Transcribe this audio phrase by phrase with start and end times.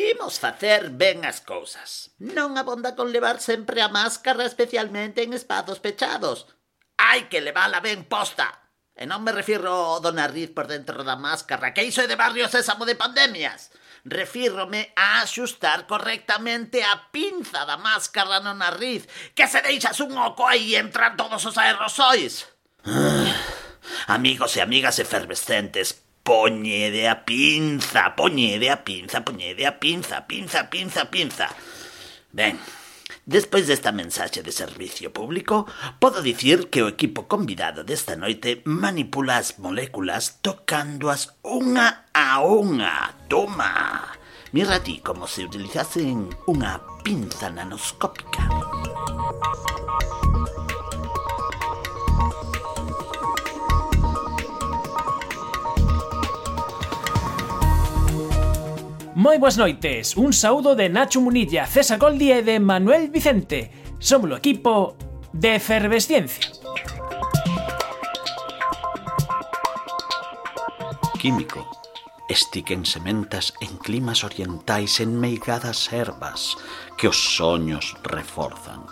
[0.00, 2.16] Imos facer ben as cousas.
[2.16, 6.48] Non abonda con levar sempre a máscara, especialmente en espazos pechados.
[6.96, 8.48] Hai que levala ben posta.
[8.96, 12.16] E non me refiro ao do nariz por dentro da máscara, que iso é de
[12.16, 13.76] barrio sésamo de pandemias.
[14.08, 19.04] Refírome a axustar correctamente a pinza da máscara no nariz,
[19.36, 22.48] que se deixas un oco aí e entran todos os aerosois.
[22.88, 23.28] Ah,
[24.16, 31.10] amigos e amigas efervescentes, Poñede a pinza, poñede a pinza, poñede a pinza, pinza, pinza,
[31.10, 31.48] pinza.
[32.32, 32.58] Ben,
[33.26, 35.66] Despois desta mensaxe de servicio público,
[35.98, 43.14] podo dicir que o equipo convidado desta noite manipula as moléculas tocándoas unha a unha.
[43.30, 44.18] Toma!
[44.50, 48.50] Mira ti como se utilizasen unha pinza nanoscópica.
[59.20, 63.68] Moi boas noites, un saúdo de Nacho Munilla, César Goldi e de Manuel Vicente.
[64.00, 64.96] Somos o equipo
[65.36, 66.48] de Efervesciencia.
[71.20, 71.68] Químico.
[72.32, 76.56] Estiquen sementas en climas orientais en meigadas ervas
[76.96, 78.88] que os soños reforzan.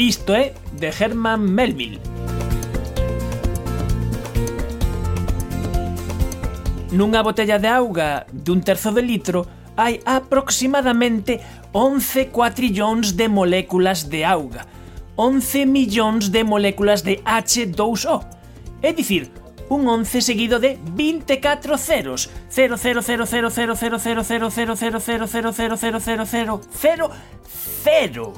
[0.00, 2.13] Isto é de Herman Melville.
[6.94, 9.42] Nunha botella de auga dun terzo de litro
[9.74, 11.42] hai aproximadamente
[11.74, 14.62] 11 cuatrillóns de moléculas de auga,
[15.18, 18.22] 11 millóns de moléculas de H2O.
[18.78, 19.26] É dicir,
[19.66, 22.30] un 11 seguido de 24 ceros.
[22.46, 26.26] 0 0 0 0 0 0 0 0 0 0 0 0 0 0 0
[26.30, 27.10] 0 0
[27.82, 28.32] 0.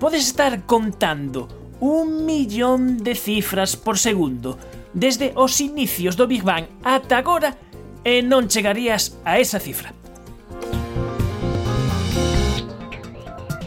[0.00, 1.46] Podes estar contando
[1.78, 4.58] un millón de cifras por segundo
[4.92, 7.54] desde os inicios do Big Bang ata agora
[8.08, 9.92] e non chegarías a esa cifra.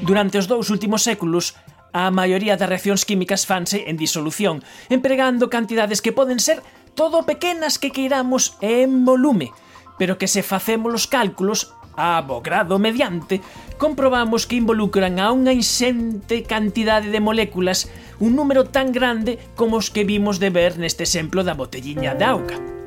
[0.01, 1.53] Durante os dous últimos séculos,
[1.93, 6.65] a maioría das reaccións químicas fanse en disolución, empregando cantidades que poden ser
[6.97, 9.53] todo pequenas que queiramos en volume,
[10.01, 13.45] pero que se facemos os cálculos a grado mediante,
[13.77, 19.93] comprobamos que involucran a unha inxente cantidade de moléculas un número tan grande como os
[19.93, 22.80] que vimos de ver neste exemplo da botelliña de auga.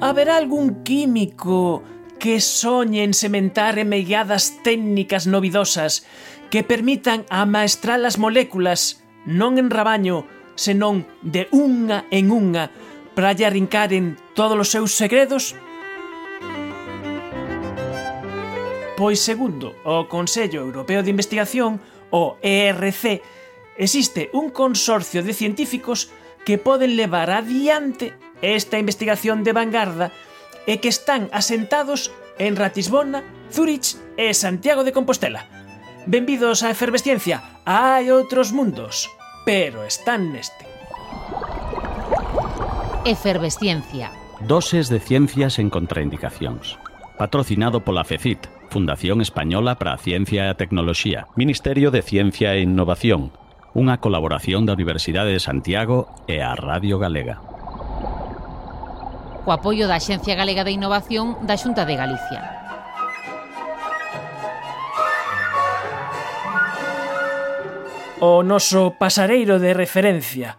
[0.00, 1.82] Haberá algún químico
[2.18, 6.06] que soñe en sementar emelladas técnicas novidosas
[6.50, 10.24] que permitan amaestrar as moléculas non en rabaño,
[10.56, 12.70] senón de unha en unha
[13.14, 15.54] para lle arrincar en todos os seus segredos?
[18.94, 21.82] Pois segundo, o Consello Europeo de Investigación,
[22.14, 23.22] o ERC,
[23.76, 26.14] existe un consorcio de científicos
[26.46, 28.14] que poden levar adiante
[28.52, 30.12] esta investigación de vanguarda
[30.68, 35.48] é que están asentados en Ratisbona, Zurich e Santiago de Compostela.
[36.04, 39.08] Benvidos á efervesciencia, hai outros mundos,
[39.48, 40.68] pero están neste.
[43.08, 44.12] Efervesciencia.
[44.44, 46.76] Doses de ciencias en contraindicacións.
[47.16, 52.66] Patrocinado pola FECIT, Fundación Española para a Ciencia e a Tecnoloxía, Ministerio de Ciencia e
[52.66, 53.30] Innovación,
[53.72, 57.53] unha colaboración da Universidade de Santiago e a Radio Galega
[59.44, 62.64] co apoio da Axencia Galega de Innovación da Xunta de Galicia.
[68.24, 70.56] o noso pasareiro de referencia.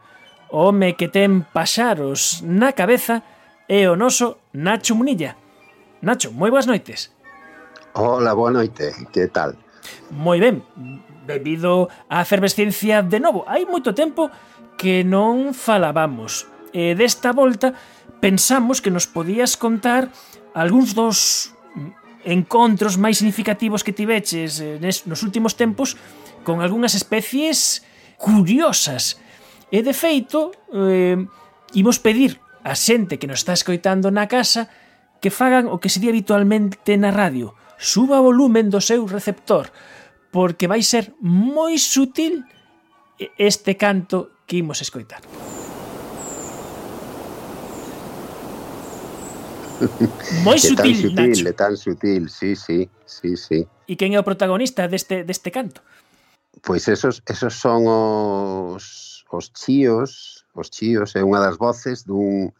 [0.53, 3.25] O home que ten paxaros na cabeza
[3.65, 5.33] é o noso Nacho Munilla.
[6.05, 7.09] Nacho, moi boas noites.
[7.97, 9.57] Hola, boa noite, que tal?
[10.13, 10.61] Moi ben,
[11.25, 13.41] bebido a efervescencia de novo.
[13.49, 14.29] Hai moito tempo
[14.77, 16.45] que non falábamos.
[16.69, 17.73] E desta volta
[18.19, 20.11] pensamos que nos podías contar
[20.53, 21.51] algúns dos
[22.25, 25.93] encontros máis significativos que tiveches eh, nos últimos tempos
[26.41, 27.85] con algunhas especies
[28.17, 29.21] curiosas.
[29.69, 31.21] E de feito, eh,
[31.77, 34.69] imos pedir a xente que nos está escoitando na casa
[35.21, 39.69] que fagan o que sería habitualmente na radio, suba o volumen do seu receptor,
[40.33, 42.45] porque vai ser moi sutil
[43.37, 45.21] este canto que imos escoitar.
[50.43, 51.53] Moi sutil, tan sutil, Nacho.
[51.55, 53.67] Tan sutil, sí, sí, sí, sí.
[53.87, 55.83] E quen é o protagonista deste, deste canto?
[56.63, 62.55] Pois esos, esos son os, os chíos, os chíos é unha das voces dun,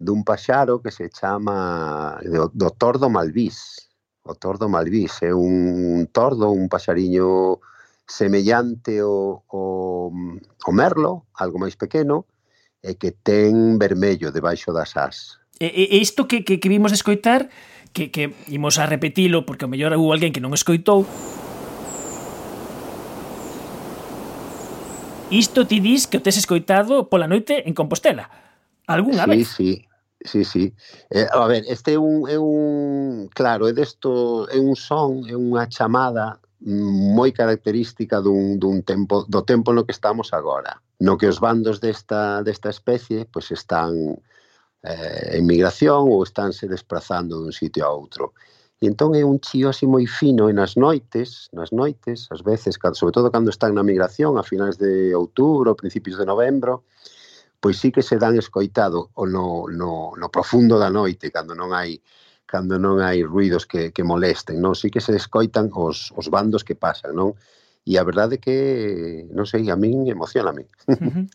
[0.00, 3.86] dun paxaro que se chama do, do tordo malvís.
[4.26, 7.60] O tordo malvís é un tordo, un paxariño
[8.08, 10.10] semellante ao, ao,
[10.64, 12.26] ao merlo, algo máis pequeno,
[12.82, 15.38] e que ten vermello debaixo das as.
[15.58, 17.48] E, e isto que, que, que vimos de escoitar
[17.96, 21.08] que, que imos a repetilo porque o mellor hubo alguén que non escoitou.
[25.32, 28.28] Isto ti dis que o tes escoitado pola noite en Compostela.
[28.84, 29.48] Alguna sí, vez?
[29.48, 29.72] Sí,
[30.20, 30.64] sí, sí.
[31.08, 35.34] Eh, A ver, este é un, é un claro, é desto é un son, é
[35.34, 40.84] unha chamada moi característica dun, dun tempo, do tempo no que estamos agora.
[41.00, 44.20] No que os bandos desta, desta especie pois pues están
[44.86, 48.32] eh, en migración ou estánse desplazando dun sitio a outro.
[48.78, 52.76] E entón é un chío así moi fino e nas noites, nas noites, ás veces,
[52.76, 56.84] sobre todo cando están na migración, a finais de outubro, principios de novembro,
[57.58, 61.72] pois sí que se dan escoitado o no, no, no profundo da noite, cando non
[61.72, 61.98] hai
[62.46, 64.78] cando non hai ruidos que, que molesten, non?
[64.78, 67.34] Sí que se escoitan os, os bandos que pasan, non?
[67.82, 70.68] E a verdade que, non sei, a min emociona a min.
[70.86, 71.26] Uh -huh.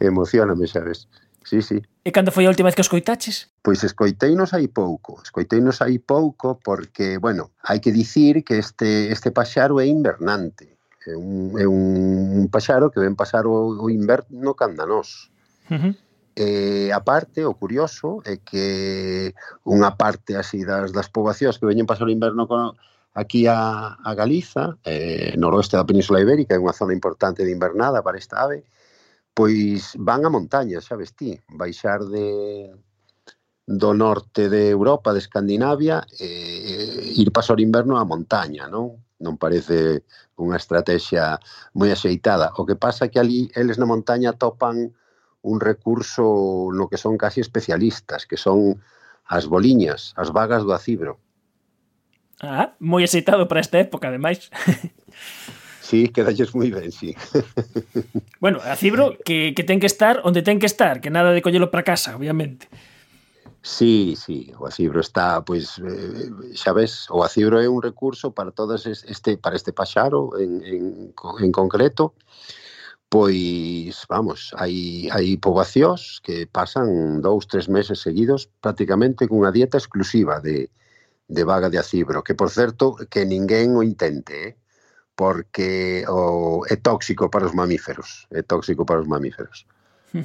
[0.00, 1.10] emocioname, sabes?
[1.46, 1.78] sí, sí.
[2.02, 3.54] E cando foi a última vez que escoitaches?
[3.62, 9.30] Pois escoiteinos hai pouco, escoiteinos hai pouco porque, bueno, hai que dicir que este, este
[9.30, 10.76] paxaro é invernante,
[11.06, 15.30] é un, é un paxaro que ven pasar o, o inverno canda nós.
[15.70, 15.94] Uh -huh.
[16.36, 19.32] E a parte, o curioso, é que
[19.64, 22.76] unha parte así das, das poboacións que veñen pasar o inverno con,
[23.16, 28.04] aquí a, a Galiza, eh, noroeste da Península Ibérica, é unha zona importante de invernada
[28.04, 28.68] para esta ave,
[29.36, 32.72] Pois van a montaña, sabes ti, baixar de
[33.66, 38.96] do norte de Europa, de Escandinavia, e ir pasar o inverno a montaña, non?
[39.20, 40.08] Non parece
[40.40, 41.36] unha estrategia
[41.76, 42.56] moi axeitada.
[42.56, 44.96] O que pasa é que ali eles na montaña topan
[45.44, 48.80] un recurso no que son casi especialistas, que son
[49.28, 51.20] as boliñas, as vagas do acibro.
[52.40, 54.48] Ah, moi axeitado para esta época, ademais.
[55.86, 57.14] Sí, quedalles moi ben, sí.
[58.42, 61.42] bueno, a Cibro que, que ten que estar onde ten que estar, que nada de
[61.46, 62.66] collelo para casa, obviamente.
[63.62, 68.50] Sí, sí, o acibro está, pois, eh, xa ves, o acibro é un recurso para
[68.50, 70.82] todas este para este paxaro en, en,
[71.14, 72.18] en concreto,
[73.06, 80.42] pois, vamos, hai, hai poboacións que pasan dous, tres meses seguidos prácticamente cunha dieta exclusiva
[80.42, 80.66] de,
[81.30, 84.52] de vaga de acibro, que, por certo, que ninguén o intente, eh?
[85.16, 89.66] porque o, é tóxico para os mamíferos, é tóxico para os mamíferos.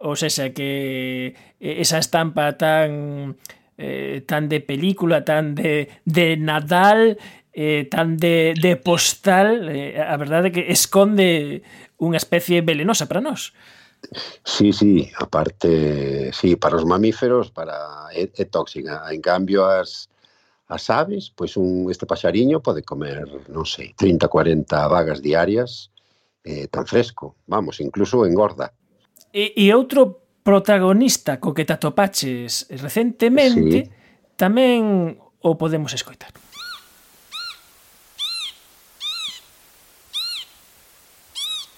[0.00, 3.36] ou seja, que esa estampa tan
[3.80, 7.16] eh, tan de película, tan de, de Nadal,
[7.52, 11.64] eh, tan de, de postal, eh, a verdade é que esconde
[11.96, 13.56] unha especie velenosa para nós.
[14.44, 19.08] Sí, sí, aparte, sí, para os mamíferos para é, é tóxica.
[19.12, 20.09] En cambio, as,
[20.70, 25.90] as aves, pois un, este paxariño pode comer, non sei, 30, 40 vagas diarias
[26.46, 28.70] eh, tan fresco, vamos, incluso engorda.
[29.34, 33.90] E, e outro protagonista co que te atopaches recentemente sí.
[34.38, 36.30] tamén o podemos escoitar.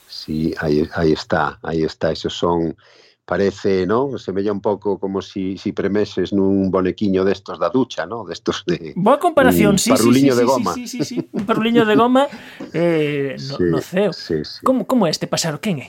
[0.07, 2.77] Sí, aí, aí está, aí está, esos son
[3.25, 4.19] parece, non?
[4.19, 8.27] Semella un pouco como si, si premeses nun bonequiño destos da ducha, non?
[8.27, 10.75] Destos de Boa comparación, un sí, sí, sí, de goma.
[10.75, 12.27] Sí, sí, sí, sí, un parruliño de goma
[12.75, 14.13] eh, no, sí, no ceo.
[14.13, 14.61] Sí, sí.
[14.67, 15.63] Como, como este paxaro?
[15.63, 15.89] Quen é?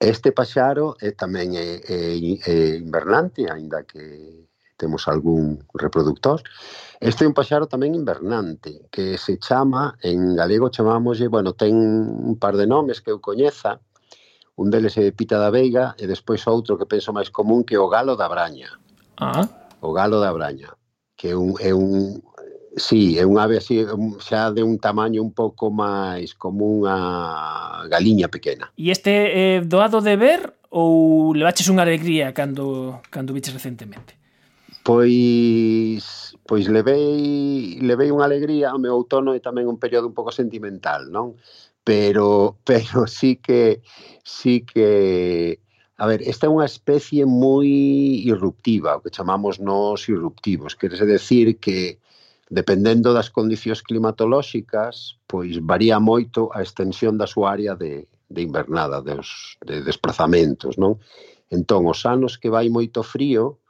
[0.00, 4.48] Este paxaro é tamén é, é, é invernante, aínda que
[4.80, 6.40] temos algún reproductor.
[6.98, 12.36] Este é un paxaro tamén invernante, que se chama, en galego chamámoslle, bueno, ten un
[12.40, 13.78] par de nomes que eu coñeza,
[14.60, 17.88] un deles é Pita da Veiga e despois outro que penso máis común que o
[17.88, 18.76] Galo da Braña.
[19.16, 19.48] Ah.
[19.80, 20.76] O Galo da Braña,
[21.16, 22.20] que é un, é un
[22.76, 23.82] Sí, é un ave así
[24.22, 28.70] xa de un tamaño un pouco máis común a galiña pequena.
[28.78, 34.14] E este é eh, doado de ver ou levaches unha alegría cando cando viches recentemente?
[34.86, 40.30] Pois pois levei levei unha alegría, o meu outono é tamén un período un pouco
[40.30, 41.34] sentimental, non?
[41.84, 43.82] pero pero sí que
[44.24, 45.60] sí que
[46.00, 47.68] A ver, esta é unha especie moi
[48.24, 52.00] irruptiva, o que chamamos nos irruptivos, quer decir que
[52.48, 59.04] dependendo das condicións climatolóxicas, pois varía moito a extensión da súa área de, de invernada,
[59.04, 60.96] dos, de desplazamentos, non?
[61.52, 63.60] Entón, os anos que vai moito frío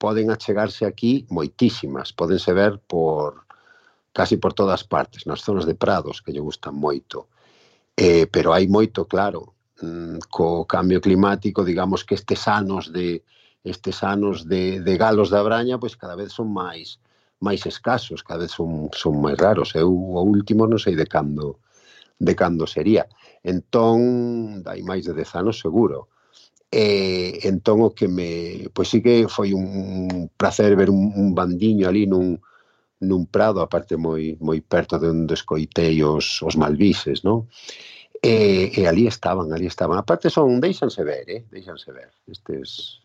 [0.00, 3.44] poden achegarse aquí moitísimas, podense ver por
[4.16, 7.28] casi por todas partes, nas zonas de prados que lle gustan moito
[7.96, 13.24] Eh, pero hai moito claro mm, co cambio climático, digamos que estes anos de
[13.64, 17.00] estes anos de, de galos da braña, pois cada vez son máis
[17.40, 19.74] máis escasos, cada vez son, son máis raros.
[19.74, 21.60] Eu o último non sei de cando
[22.20, 23.08] de cando sería.
[23.44, 26.08] Entón, dai máis de 10 anos seguro.
[26.72, 31.88] E entón o que me, pois sí que foi un placer ver un, un bandiño
[31.88, 32.40] ali nun
[33.00, 37.48] nun prado, aparte moi moi perto de onde escoitei os, os malvises, non?
[38.22, 40.00] E, e ali estaban, ali estaban.
[40.00, 41.44] Aparte son, deixanse ver, eh?
[41.52, 42.08] deixanse ver.
[42.26, 43.04] Estes,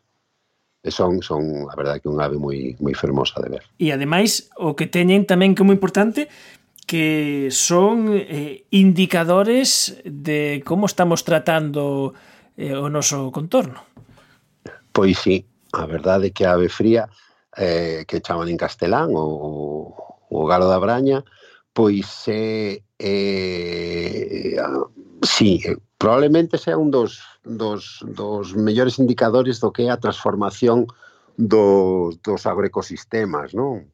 [0.81, 3.63] e son, son a verdade que un ave moi, moi fermosa de ver.
[3.77, 6.31] E ademais, o que teñen tamén que é moi importante
[6.89, 12.15] que son eh, indicadores de como estamos tratando
[12.57, 13.86] eh, o noso contorno.
[14.91, 17.07] Pois sí, a verdade é que a ave fría
[17.58, 19.96] eh, que chaman en castelán o,
[20.29, 21.24] o galo da braña,
[21.74, 24.88] pois é, eh, eh, ah,
[25.24, 30.88] sí, eh, probablemente sea un dos, dos, dos mellores indicadores do que é a transformación
[31.38, 33.91] dos, dos agroecosistemas, non?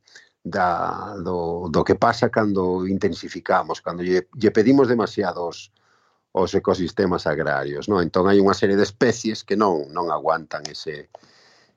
[0.48, 5.72] da, do, do que pasa cando intensificamos, cando lle, lle pedimos demasiados
[6.32, 8.00] os ecosistemas agrarios, non?
[8.00, 11.10] Entón hai unha serie de especies que non non aguantan ese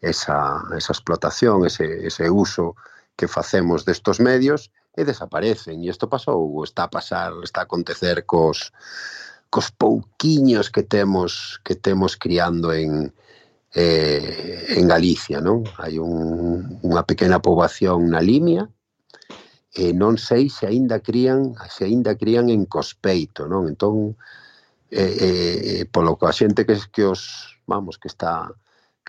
[0.00, 2.76] esa, esa explotación, ese, ese uso
[3.16, 5.84] que facemos destos medios e desaparecen.
[5.84, 8.72] E isto pasou, está a pasar, está a acontecer cos,
[9.52, 13.12] cos pouquiños que temos que temos criando en,
[13.74, 15.44] eh, en Galicia.
[15.44, 15.68] Non?
[15.76, 18.66] Hai un, unha pequena poboación na Limia,
[19.70, 23.70] e non sei se aínda crían se aínda crían en Cospeito, non?
[23.70, 24.18] Entón,
[24.90, 28.50] eh, eh, eh polo que a xente que, que os, vamos, que está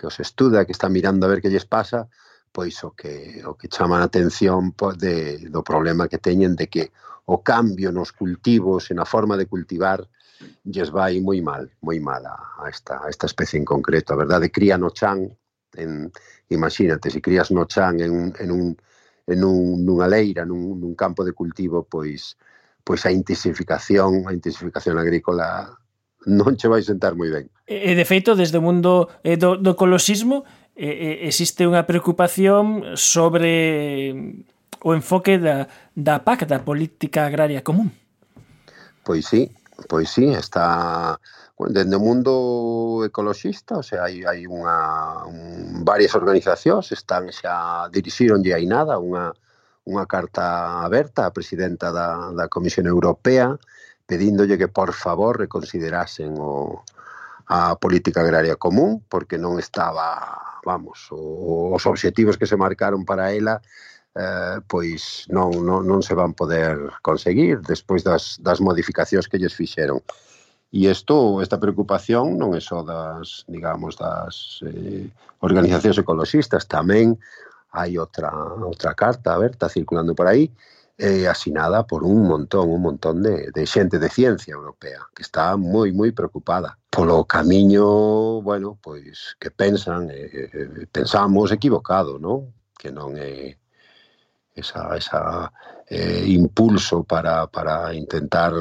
[0.02, 2.10] que os estuda, que está mirando a ver que lles pasa,
[2.50, 6.66] pois o que o que chama a atención pois, de, do problema que teñen de
[6.66, 6.90] que
[7.30, 10.02] o cambio nos cultivos e na forma de cultivar
[10.66, 14.10] lles vai moi mal, moi mal a a, esta, a esta especie en concreto.
[14.10, 15.30] A verdade, cría no chan,
[15.78, 16.10] en,
[16.50, 18.74] imagínate, se crías no chan en, en, un,
[19.30, 22.34] en un, nunha leira, nun, nun campo de cultivo, pois
[22.82, 25.78] pois a intensificación, a intensificación agrícola
[26.38, 27.50] non che vai sentar moi ben.
[27.66, 30.44] E, de feito, desde o mundo eh, do, do colosismo,
[30.76, 37.62] eh, eh, existe unha preocupación sobre mm, o enfoque da, da PAC, da Política Agraria
[37.62, 37.90] Común.
[39.02, 39.50] Pois sí,
[39.88, 41.18] pois sí, está
[41.70, 48.50] dende o mundo ecoloxista, o sea, hai, hai unha, un, varias organizacións están xa dirixironlle
[48.50, 49.30] hai nada unha,
[49.86, 53.54] unha carta aberta á presidenta da, da Comisión Europea,
[54.06, 56.84] pedíndolle que por favor reconsiderasen o,
[57.46, 63.32] a política agraria común porque non estaba, vamos, o, os obxectivos que se marcaron para
[63.34, 63.60] ela
[64.14, 69.56] eh, pois non, non, non se van poder conseguir despois das, das modificacións que lles
[69.56, 70.04] fixeron.
[70.72, 75.08] E isto, esta preocupación non é só das, digamos, das eh,
[75.44, 77.20] organizacións ecologistas, tamén
[77.72, 78.32] hai outra
[78.64, 80.52] outra carta aberta circulando por aí
[81.02, 85.56] eh, asinada por un montón, un montón de, de xente de ciencia europea que está
[85.58, 92.54] moi, moi preocupada polo camiño, bueno, pois que pensan, eh, eh pensamos equivocado, non?
[92.78, 93.58] Que non é
[94.54, 95.50] esa, esa
[95.90, 98.54] eh, impulso para, para intentar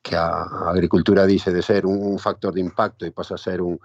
[0.00, 3.76] que a agricultura dixe de ser un factor de impacto e pasa a ser un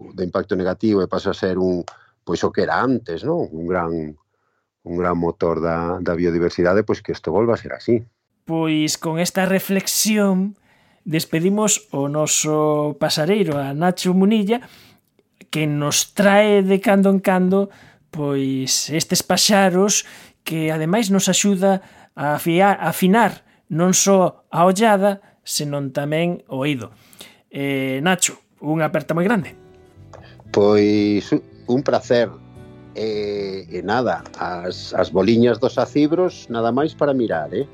[0.00, 1.84] de impacto negativo e pasa a ser un
[2.24, 3.44] pois o que era antes, non?
[3.52, 3.92] Un gran
[4.82, 8.04] un gran motor da, da biodiversidade, pois que isto volva a ser así.
[8.44, 10.56] Pois con esta reflexión
[11.04, 14.64] despedimos o noso pasareiro, a Nacho Munilla,
[15.50, 17.70] que nos trae de cando en cando
[18.10, 20.04] pois estes paxaros
[20.42, 21.82] que ademais nos axuda
[22.14, 26.90] a afiar, a afinar non só a ollada, senón tamén o oído.
[27.54, 29.54] Eh, Nacho, unha aperta moi grande.
[30.50, 31.30] Pois
[31.70, 32.26] un placer
[32.96, 37.66] E, e nada, as, as boliñas dos acibros nada máis para mirar, eh?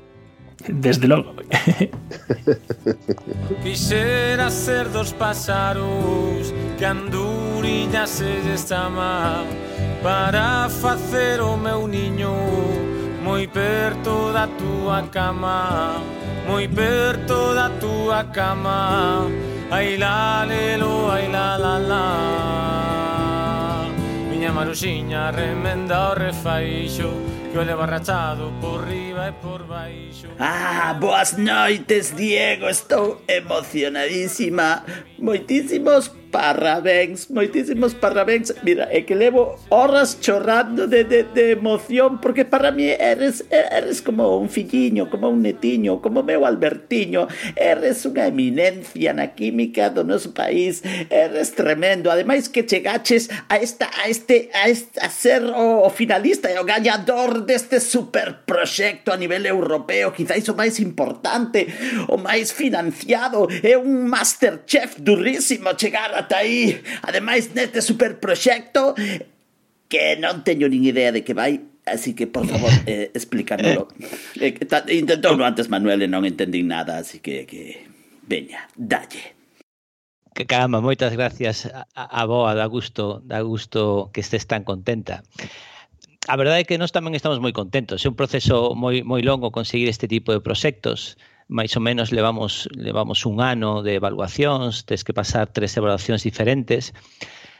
[0.69, 1.33] Desde logo.
[3.63, 8.65] Quixera ser dos pásaros que anduriña se lles
[10.03, 12.33] para facer o meu niño
[13.23, 15.99] moi perto da túa cama
[16.47, 19.27] moi perto da túa cama
[19.69, 21.46] ai la lelo ai la
[24.57, 27.13] maruxiña remenda o refaixo
[27.51, 30.27] Que o leva rachado por riba e por baixo.
[30.39, 34.83] Ah, boas noites, Diego, estou emocionadísima.
[35.17, 38.53] Moitísimos parabéns, moitísimos parabéns.
[38.63, 44.01] Mira, é que levo horas chorrando de, de, de emoción porque para mí eres eres
[44.01, 47.27] como un filliño, como un netiño, como meu Albertiño.
[47.55, 50.83] Eres unha eminencia na química do noso país.
[51.09, 52.11] Eres tremendo.
[52.11, 56.59] Ademais que chegaches a esta a este a, este, a ser o, o finalista e
[56.59, 61.67] o gañador deste super proxecto a nivel europeo, quizáis o máis importante,
[62.07, 66.81] o máis financiado, é un Masterchef durísimo chegar ata aí.
[67.05, 68.97] Ademais, neste superproxecto
[69.87, 73.87] que non teño nin idea de que vai, así que, por favor, eh, explícanolo.
[74.35, 74.57] Eh,
[74.91, 77.87] intentou no antes Manuel e non entendín nada, así que, que
[78.27, 79.37] veña, dalle.
[80.45, 85.23] Caramba, moitas gracias a, a boa, da gusto, da gusto que estés tan contenta.
[86.27, 88.03] A verdade é que nós tamén estamos moi contentos.
[88.03, 91.15] É un proceso moi moi longo conseguir este tipo de proxectos
[91.47, 96.91] máis ou menos levamos levamos un ano de evaluacións, tes que pasar tres evaluacións diferentes.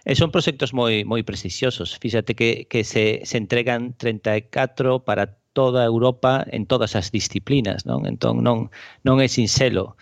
[0.08, 1.96] E son proxectos moi moi prestixiosos.
[2.00, 8.04] Fíxate que, que se, se entregan 34 para toda Europa en todas as disciplinas, non?
[8.06, 8.70] Entón non
[9.08, 9.96] non é sinxelo.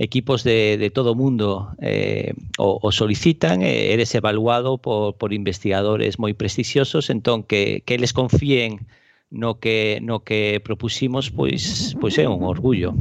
[0.00, 5.36] Equipos de, de todo o mundo eh, o, o solicitan e eres evaluado por, por
[5.36, 8.88] investigadores moi prestixiosos, entón que, que eles confíen
[9.30, 12.94] no que no que propusimos pois pois é un orgullo.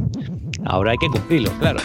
[0.63, 1.81] Agora hai que cumprilo, claro.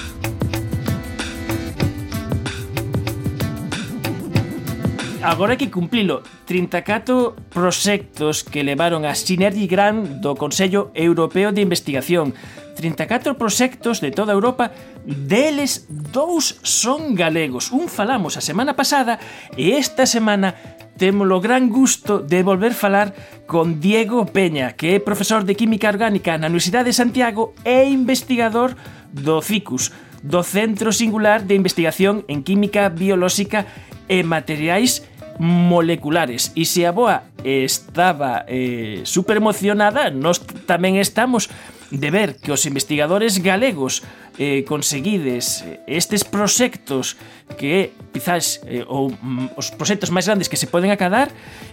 [5.24, 11.64] Agora hai que cumplilo 34 proxectos que levaron a Synergy Grant do Consello Europeo de
[11.64, 12.36] Investigación
[12.84, 14.70] 34 proxectos de toda Europa,
[15.08, 17.72] deles dous son galegos.
[17.72, 19.16] Un falamos a semana pasada
[19.56, 20.52] e esta semana
[21.00, 23.16] temos o gran gusto de volver falar
[23.48, 28.76] con Diego Peña, que é profesor de Química Orgánica na Universidade de Santiago e investigador
[29.16, 29.88] do CICUS,
[30.20, 33.64] do Centro Singular de Investigación en Química Biolóxica
[34.12, 35.08] e Materiais
[35.40, 36.52] moleculares.
[36.54, 41.50] E se a boa estaba eh, super emocionada, nós tamén estamos
[41.90, 44.04] de ver que os investigadores galegos
[44.38, 47.16] eh, conseguides eh, estes proxectos
[47.60, 51.28] que quizás eh, ou mm, os proxectos máis grandes que se poden acadar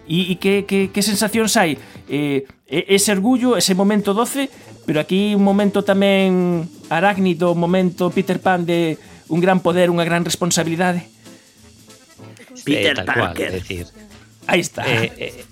[0.10, 1.80] e, e que, que, que sensacións hai?
[2.12, 8.42] Eh, ese orgullo, ese momento 12 pero aquí un momento tamén arácnido, un momento Peter
[8.42, 8.98] Pan de
[9.30, 11.06] un gran poder, unha gran responsabilidade.
[12.66, 13.50] Peter eh, Parker.
[13.56, 13.86] cual, decir,
[14.48, 14.84] Aí está.
[14.90, 15.46] Eh, eh,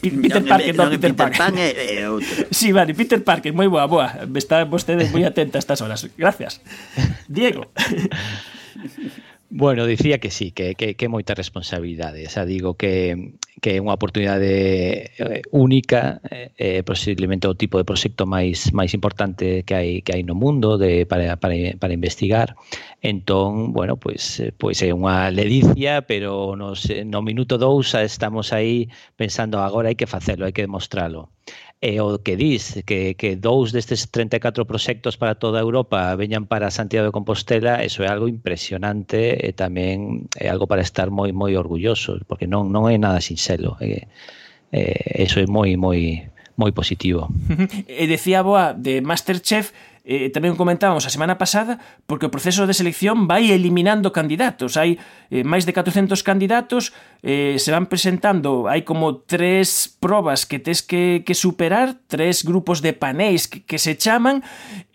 [0.00, 1.38] Peter no, Parker, non, Peter, Peter Parker.
[1.38, 2.46] Pan é, é outro.
[2.50, 4.08] Sí, vale, Peter Parker, moi boa, boa.
[4.34, 6.06] Está vostede moi atenta a estas horas.
[6.16, 6.62] Gracias.
[7.26, 7.70] Diego.
[9.50, 12.28] Bueno, dicía que sí, que, que, que moita responsabilidade.
[12.28, 13.32] Xa digo que,
[13.64, 14.52] que é unha oportunidade
[15.16, 20.12] eh, única, eh, eh, posiblemente o tipo de proxecto máis máis importante que hai que
[20.12, 22.60] hai no mundo de para, para, para investigar.
[23.00, 29.64] Entón, bueno, pois pois é unha ledicia, pero nos, no minuto 2 estamos aí pensando
[29.64, 31.32] agora hai que facelo, hai que demostralo.
[31.80, 36.74] E o que dis que, que dous destes 34 proxectos para toda Europa veñan para
[36.74, 41.54] Santiago de Compostela, eso é algo impresionante e tamén é algo para estar moi moi
[41.54, 43.78] orgulloso, porque non non é nada sinxelo.
[43.78, 44.10] É,
[44.74, 46.26] é, eso é moi moi
[46.58, 47.30] moi positivo.
[47.86, 49.70] e decía Boa de Masterchef
[50.08, 51.76] eh, tamén comentábamos a semana pasada,
[52.08, 54.80] porque o proceso de selección vai eliminando candidatos.
[54.80, 54.96] Hai
[55.28, 60.80] eh, máis de 400 candidatos, eh, se van presentando, hai como tres probas que tes
[60.80, 64.40] que, que superar, tres grupos de panéis que, que se chaman,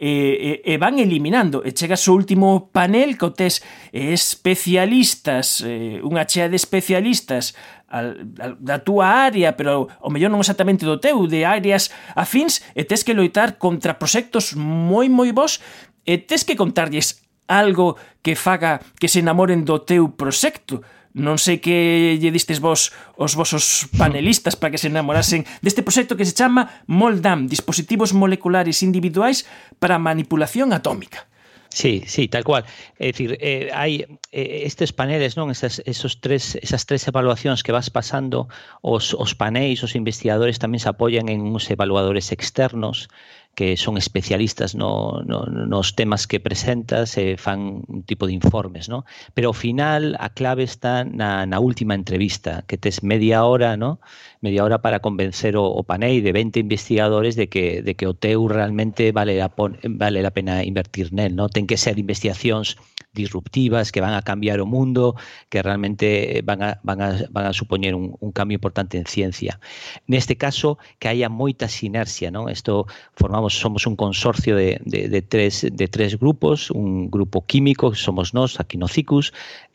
[0.02, 1.62] e eh, eh, van eliminando.
[1.62, 3.62] E chegas ao último panel que o tes
[3.93, 7.54] especialistas, eh, unha chea de especialistas
[7.93, 8.25] al,
[8.58, 13.06] da túa área, pero o mellor non exactamente do teu, de áreas afins, e tes
[13.06, 15.62] que loitar contra proxectos moi moi vos,
[16.01, 20.82] e tes que contarlles algo que faga que se enamoren do teu proxecto.
[21.13, 22.89] Non sei que lle distes vos
[23.21, 28.82] os vosos panelistas para que se enamorasen deste proxecto que se chama MOLDAM, Dispositivos Moleculares
[28.82, 29.45] Individuais
[29.77, 31.29] para Manipulación Atómica.
[31.73, 32.65] Sí, sí, tal cual.
[33.01, 37.73] É dicir, eh, hai eh, estes paneles, non, esas esos tres esas tres evaluacións que
[37.73, 38.45] vas pasando,
[38.86, 43.09] os os paneis, os investigadores tamén se apoian en uns evaluadores externos
[43.56, 48.89] que son especialistas no, no, nos temas que presentas, e fan un tipo de informes,
[48.89, 49.06] ¿no?
[49.38, 54.02] Pero ao final a clave está na, na última entrevista, que tes media hora, ¿no?
[54.42, 58.18] Media hora para convencer o, o panei de 20 investigadores de que de que o
[58.18, 61.46] teu realmente vale a, vale a pena invertir nel, ¿no?
[61.50, 62.82] Ten que ser investigacións
[63.13, 65.15] disruptivas que van a cambiar o mundo,
[65.49, 69.60] que realmente van a, van a, van a supoñer un, cambio importante en ciencia.
[70.08, 72.49] Neste caso, que haya moita sinerxia, non?
[72.49, 78.34] Isto formamos, somos un consorcio de, de, tres, de tres grupos, un grupo químico, somos
[78.34, 78.78] nós, aquí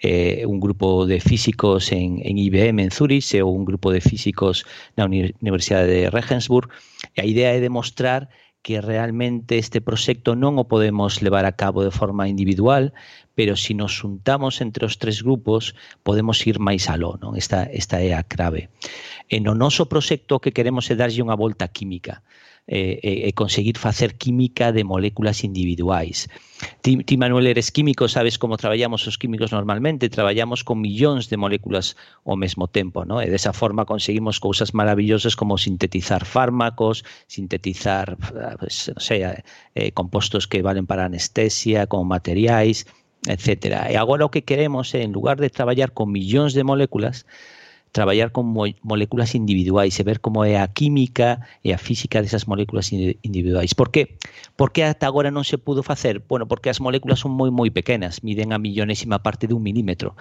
[0.01, 4.67] eh, un grupo de físicos en, en IBM en Zurich e un grupo de físicos
[4.97, 6.71] na Universidade de Regensburg.
[7.15, 8.27] E a idea é demostrar
[8.63, 12.93] que realmente este proxecto non o podemos levar a cabo de forma individual,
[13.39, 17.39] pero se si nos juntamos entre os tres grupos podemos ir máis aló, non?
[17.39, 18.69] Esta, esta é a clave.
[19.31, 22.27] E no noso proxecto que queremos é darlle unha volta química
[22.69, 26.29] eh, e conseguir facer química de moléculas individuais.
[26.83, 31.41] Ti, ti, Manuel, eres químico, sabes como traballamos os químicos normalmente, traballamos con millóns de
[31.41, 31.97] moléculas
[32.29, 33.25] ao mesmo tempo, ¿no?
[33.25, 38.21] e desa forma conseguimos cousas maravillosas como sintetizar fármacos, sintetizar
[38.61, 39.41] pues, non sei, eh,
[39.73, 42.85] eh compostos que valen para anestesia, como materiais,
[43.25, 43.89] etc.
[43.89, 47.25] E agora o que queremos é, en lugar de traballar con millóns de moléculas,
[47.93, 52.47] traballar con mo moléculas individuais e ver como é a química e a física desas
[52.47, 53.75] moléculas individuais.
[53.75, 54.19] Por que?
[54.57, 56.21] Por que ata agora non se pudo facer?
[56.25, 60.15] Bueno, porque as moléculas son moi moi pequenas, miden a millonésima parte dun milímetro.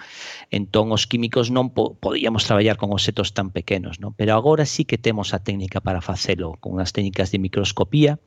[0.48, 4.16] Entón, os químicos non po podíamos traballar con obxetos tan pequenos, non?
[4.16, 6.56] pero agora sí que temos a técnica para facelo.
[6.60, 8.18] Con as técnicas de microscopía,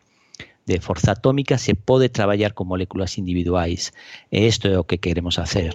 [0.65, 3.93] de forza atómica, se pode traballar con moléculas individuais.
[4.29, 5.73] E isto é o que queremos hacer.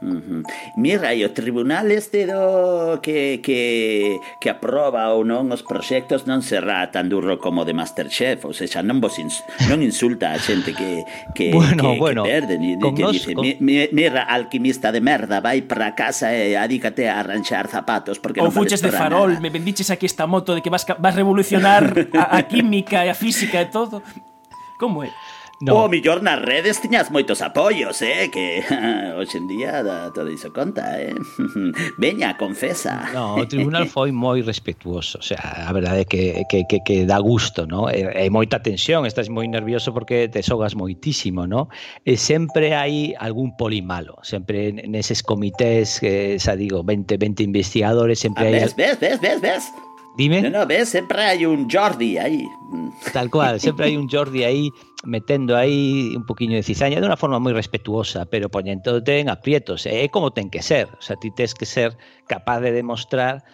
[0.00, 0.42] Uh -huh.
[0.76, 6.38] Mira, e o tribunal este do que, que, que aproba ou non os proxectos non
[6.38, 10.70] será tan duro como de Masterchef ou seja, non vos ins, non insulta a xente
[10.78, 11.02] que,
[11.34, 13.42] que, bueno, que, bueno, que perde ni, que nos, dice, con...
[13.58, 18.54] mira, alquimista de merda vai para casa e eh, adícate a arranxar zapatos porque ou
[18.54, 19.42] fuches de farol, nada.
[19.42, 23.18] me bendiches aquí esta moto de que vas, vas revolucionar a, a química e a
[23.18, 23.98] física e todo
[24.78, 25.10] como é?
[25.60, 25.74] No.
[25.74, 28.30] Oh, o millor nas redes tiñas moitos apoios, eh?
[28.30, 28.62] Que
[29.18, 31.10] hoxe en día da todo iso conta, eh?
[31.98, 33.10] Veña, confesa.
[33.10, 35.18] No, o tribunal foi moi respetuoso.
[35.18, 37.90] O sea, a verdade é que, que, que, que dá gusto, no?
[37.90, 41.66] É, é moita tensión, estás moi nervioso porque te sogas moitísimo, no?
[42.06, 44.14] E sempre hai algún poli malo.
[44.22, 48.62] Sempre neses comités, que, xa digo, 20, 20 investigadores, sempre ah, hai...
[48.62, 49.87] Ves, ves, ves, ves, ves?
[50.18, 50.42] Dime.
[50.42, 52.42] No, no, ves, sempre hai un Jordi aí.
[53.14, 54.66] Tal cual, sempre hai un Jordi aí
[55.06, 59.86] metendo aí un poquinho de cizaña de unha forma moi respetuosa, pero poñéndote en aprietos.
[59.86, 60.90] É como ten que ser.
[60.98, 61.94] O sea, ti tens que ser
[62.26, 63.46] capaz de demostrar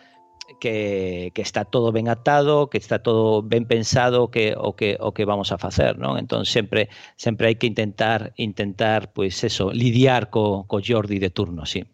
[0.57, 5.13] que, que está todo ben atado, que está todo ben pensado que o que o
[5.13, 6.17] que vamos a facer, non?
[6.17, 6.89] Entón sempre
[7.21, 11.85] sempre hai que intentar intentar pois pues eso, lidiar co co Jordi de turno, sí.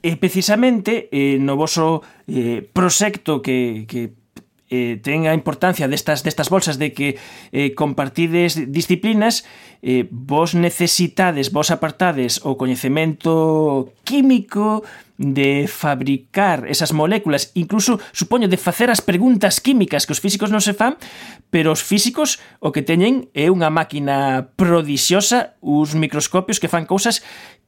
[0.00, 4.16] E precisamente eh, no voso eh, proxecto que, que
[4.70, 7.18] eh, ten a importancia destas, destas bolsas de que
[7.50, 9.44] eh, compartides disciplinas,
[9.82, 14.86] eh, vos necesitades, vos apartades o coñecemento químico
[15.20, 20.64] de fabricar esas moléculas, incluso, supoño, de facer as preguntas químicas que os físicos non
[20.64, 20.96] se fan,
[21.52, 27.20] pero os físicos o que teñen é unha máquina prodixiosa, uns microscopios que fan cousas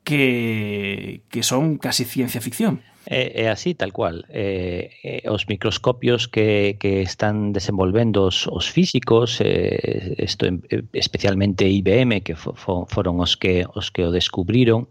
[0.04, 2.82] que, que son casi ciencia ficción.
[3.06, 4.24] É, é así, tal cual.
[4.30, 11.66] Eh, eh, os microscopios que, que están desenvolvendo os, os físicos, eh, esto, eh, especialmente
[11.66, 14.86] IBM, que fo, fo, foron os que, os que o descubriron,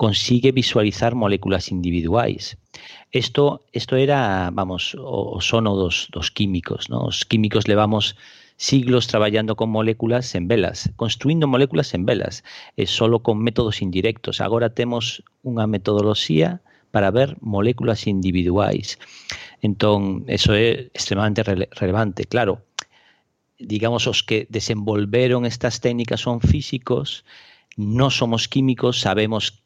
[0.00, 2.56] consigue visualizar moléculas individuais.
[3.12, 6.88] Isto, isto era, vamos, o, o sono dos, dos químicos.
[6.88, 7.12] ¿no?
[7.12, 8.16] Os químicos levamos
[8.60, 12.44] siglos traballando con moléculas en velas, construindo moléculas en velas,
[12.76, 14.44] e solo con métodos indirectos.
[14.44, 16.60] Agora temos unha metodoloxía
[16.92, 19.00] para ver moléculas individuais.
[19.64, 22.28] Entón, eso é extremadamente rele relevante.
[22.28, 22.60] Claro,
[23.56, 27.24] digamos, os que desenvolveron estas técnicas son físicos,
[27.80, 29.59] non somos químicos, sabemos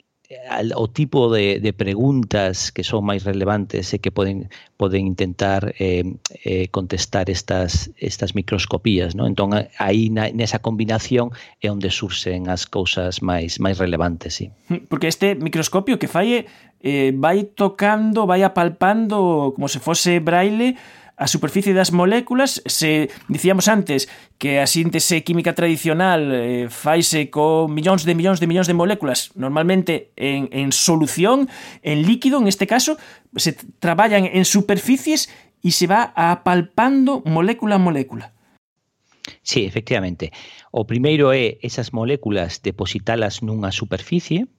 [0.76, 4.48] o tipo de, de preguntas que son máis relevantes e que poden
[4.80, 6.16] poden intentar eh,
[6.48, 9.28] eh, contestar estas estas microscopías, non?
[9.28, 11.28] Entón aí na, nesa combinación
[11.60, 14.48] é onde surxen as cousas máis máis relevantes, sí.
[14.88, 16.48] Porque este microscopio que fai
[16.80, 20.80] eh, vai tocando, vai apalpando como se fose braille
[21.16, 27.70] a superficie das moléculas se dicíamos antes que a síntese química tradicional eh, faise co
[27.70, 31.46] millóns de millóns de millóns de moléculas normalmente en, en solución
[31.87, 32.98] en líquido en este caso
[33.37, 35.31] se traballan en superficies
[35.62, 38.35] e se va apalpando molécula a molécula
[39.40, 40.33] Sí, efectivamente.
[40.68, 44.53] O primeiro é esas moléculas depositalas nunha superficie,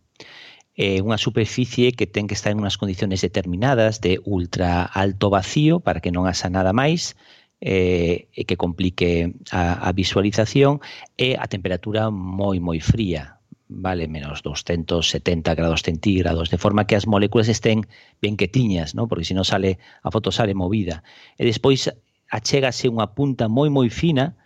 [0.75, 5.79] eh, unha superficie que ten que estar en unhas condiciones determinadas de ultra alto vacío
[5.79, 7.15] para que non haxa nada máis
[7.63, 10.83] eh, que complique a, a visualización
[11.15, 13.35] e a temperatura moi moi fría
[13.67, 17.89] vale menos 270 grados centígrados, de forma que as moléculas estén
[18.21, 19.07] ben quetiñas, ¿no?
[19.07, 21.01] porque se non sale a foto sale movida.
[21.39, 21.89] E despois
[22.29, 24.37] achégase unha punta moi moi fina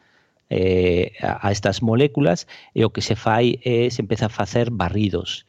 [0.47, 4.71] eh, a, a estas moléculas e o que se fai é se empeza a facer
[4.71, 5.43] barridos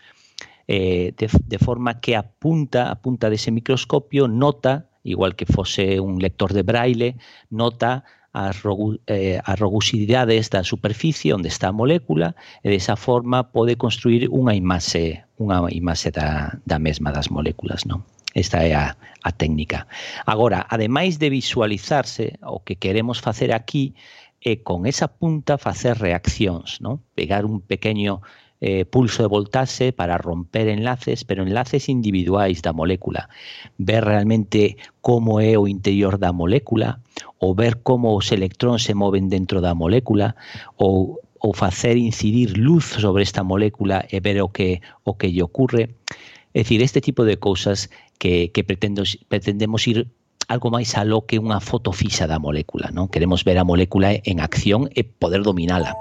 [0.71, 5.99] eh, de, de forma que a punta, a punta dese microscopio nota, igual que fose
[5.99, 7.19] un lector de braille,
[7.51, 13.51] nota as, rogu, eh, as rugosidades da superficie onde está a molécula e desa forma
[13.51, 18.07] pode construir unha imaxe, unha imaxe da, da mesma das moléculas, non?
[18.39, 18.95] Esta é a,
[19.27, 19.91] a técnica.
[20.23, 23.99] Agora, ademais de visualizarse, o que queremos facer aquí
[24.39, 27.03] é con esa punta facer reaccións, non?
[27.19, 28.23] Pegar un pequeno
[28.61, 33.29] eh, pulso de voltaxe para romper enlaces, pero enlaces individuais da molécula.
[33.79, 37.01] Ver realmente como é o interior da molécula,
[37.41, 40.37] ou ver como os electróns se moven dentro da molécula,
[40.77, 45.43] ou ou facer incidir luz sobre esta molécula e ver o que o que lle
[45.43, 45.97] ocurre.
[46.53, 50.13] É dicir, este tipo de cousas que, que pretendo, pretendemos ir
[50.49, 53.09] algo máis aló que unha foto fixa da molécula, non?
[53.09, 55.97] Queremos ver a molécula en acción e poder dominala.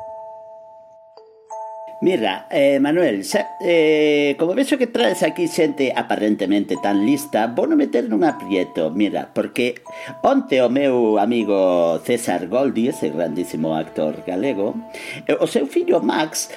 [2.01, 7.67] Mira, eh, Manuel, xa, eh, como vexo que traes aquí xente aparentemente tan lista, vou
[7.67, 9.83] non meter nun aprieto, mira, porque
[10.23, 14.79] onte o meu amigo César Goldi, ese grandísimo actor galego,
[15.27, 16.47] o seu fillo Max,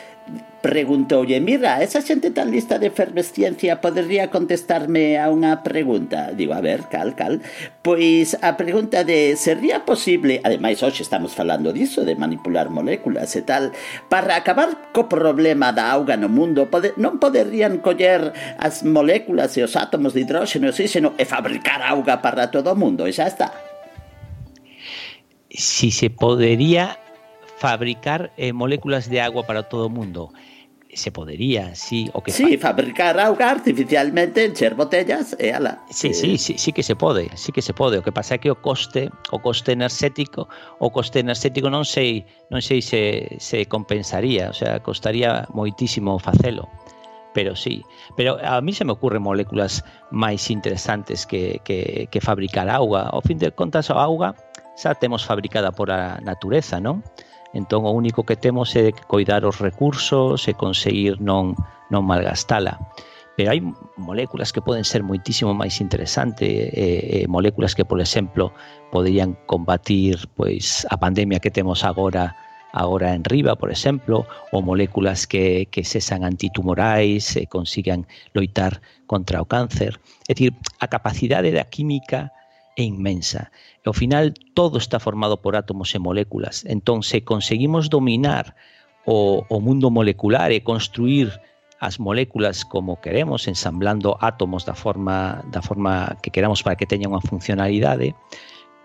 [0.63, 6.31] Preguntoulle, mira, esa xente tan lista de efervesciencia podería contestarme a unha pregunta.
[6.39, 7.43] Digo, a ver, cal, cal.
[7.83, 13.43] Pois a pregunta de, sería posible, ademais hoxe estamos falando diso, de manipular moléculas e
[13.43, 13.75] tal,
[14.07, 19.67] para acabar co problema da auga no mundo, pode, non poderían coller as moléculas e
[19.67, 23.27] os átomos de hidróxeno e oxígeno e fabricar auga para todo o mundo, e xa
[23.27, 23.51] está.
[25.51, 27.03] Si se podería
[27.59, 30.31] fabricar eh, moléculas de agua para todo o mundo
[30.93, 32.69] se podería, sí, o que Sí, fa...
[32.69, 35.81] fabricar auga artificialmente encher botellas e ala.
[35.91, 36.15] Sí, eh...
[36.15, 37.99] sí, sí, sí que se pode, sí que se pode.
[37.99, 42.29] O que pasa é que o coste, o coste energético, o coste energético non sei,
[42.53, 46.69] non sei se se compensaría, o sea, costaría moitísimo facelo.
[47.33, 47.81] Pero sí,
[48.17, 49.81] pero a mí se me ocurren moléculas
[50.13, 53.09] máis interesantes que, que, que fabricar auga.
[53.09, 54.37] Ao fin de contas, a auga
[54.77, 57.01] xa temos fabricada por a natureza, non?
[57.53, 61.53] Entón o único que temos é coidar os recursos e conseguir non
[61.93, 62.81] non malgastala.
[63.37, 63.61] Pero hai
[63.97, 68.53] moléculas que poden ser moitísimo máis interesante, eh, eh, moléculas que, por exemplo,
[68.93, 72.37] poderían combatir pois a pandemia que temos agora
[72.73, 79.45] agora en riba, por exemplo, ou moléculas que, que cesan antitumorais e consigan loitar contra
[79.45, 80.01] o cáncer.
[80.25, 82.33] É dicir, a capacidade da química
[82.77, 83.51] é inmensa.
[83.85, 86.65] E ao final todo está formado por átomos e moléculas.
[86.65, 88.57] Entón, se conseguimos dominar
[89.05, 91.33] o, o mundo molecular e construir
[91.83, 97.11] as moléculas como queremos, ensamblando átomos da forma da forma que queramos para que teñan
[97.11, 98.15] unha funcionalidade,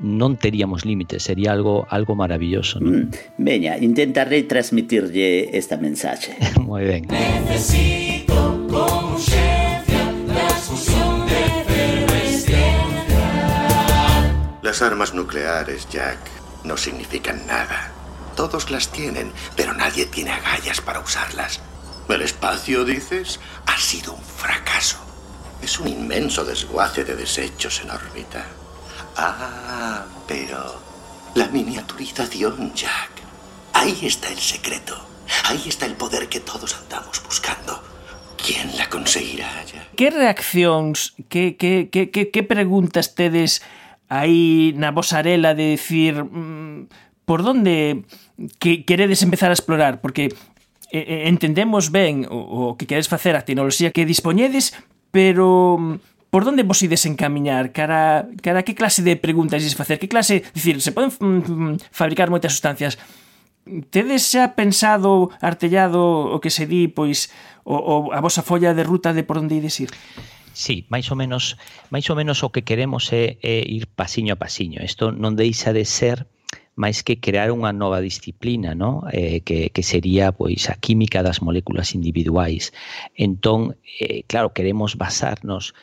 [0.01, 3.13] non teríamos límites, sería algo algo maravilloso, non?
[3.13, 6.33] Mm, veña, intentarei transmitirlle esta mensaxe.
[6.57, 7.05] Moi ben.
[7.05, 8.26] Necesito
[14.77, 16.19] Las armas nucleares, Jack,
[16.63, 17.89] no significan nada.
[18.35, 21.61] Todos las tienen, pero nadie tiene agallas para usarlas.
[22.07, 23.39] ¿El espacio, dices?
[23.65, 24.97] Ha sido un fracaso.
[25.63, 28.45] Es un inmenso desguace de desechos en órbita.
[29.15, 30.79] Ah, pero...
[31.33, 33.09] La miniaturización, Jack.
[33.73, 34.95] Ahí está el secreto.
[35.45, 37.81] Ahí está el poder que todos andamos buscando.
[38.37, 39.95] ¿Quién la conseguirá, Jack?
[39.95, 43.63] ¿Qué reacciones, qué, qué, qué, qué preguntas tedes
[44.09, 46.87] aí na vosa arela de dicir mm,
[47.27, 48.07] por donde
[48.59, 50.31] que queredes empezar a explorar, porque
[50.91, 54.71] eh, entendemos ben o, o que queredes facer a tecnoloxía que dispoñedes,
[55.11, 57.71] pero mm, por onde vos ides encamiñar?
[57.71, 59.99] Cara, cara que clase de preguntas ides facer?
[59.99, 62.95] Que clase, dicir, se poden mm, fabricar moitas sustancias.
[63.91, 67.27] Tedes xa pensado, artellado o que se di, pois,
[67.67, 69.91] o, o a vosa folla de ruta de por onde ides ir?
[70.57, 71.53] Sí, máis ou menos,
[71.93, 74.81] máis ou menos o que queremos é, é ir pasiño a pasiño.
[74.81, 76.25] Isto non deixa de ser
[76.73, 79.05] máis que crear unha nova disciplina, no?
[79.13, 82.73] eh, que, que sería pois a química das moléculas individuais.
[83.13, 85.77] Entón, eh, claro, queremos basarnos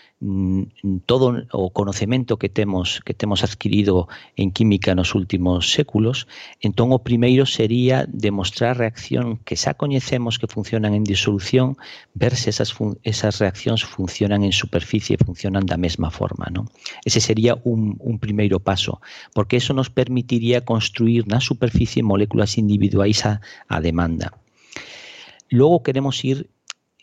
[1.07, 6.31] todo o conocemento que temos que temos adquirido en química nos últimos séculos,
[6.63, 11.77] entón o primeiro sería demostrar reacción que xa coñecemos que funcionan en disolución,
[12.15, 12.73] ver se esas,
[13.03, 16.49] esas reaccións funcionan en superficie, funcionan da mesma forma.
[16.49, 16.71] Non?
[17.05, 19.03] Ese sería un, un primeiro paso,
[19.35, 24.33] porque eso nos permitiría construir na superficie moléculas individuais a, a demanda.
[25.51, 26.49] Logo queremos ir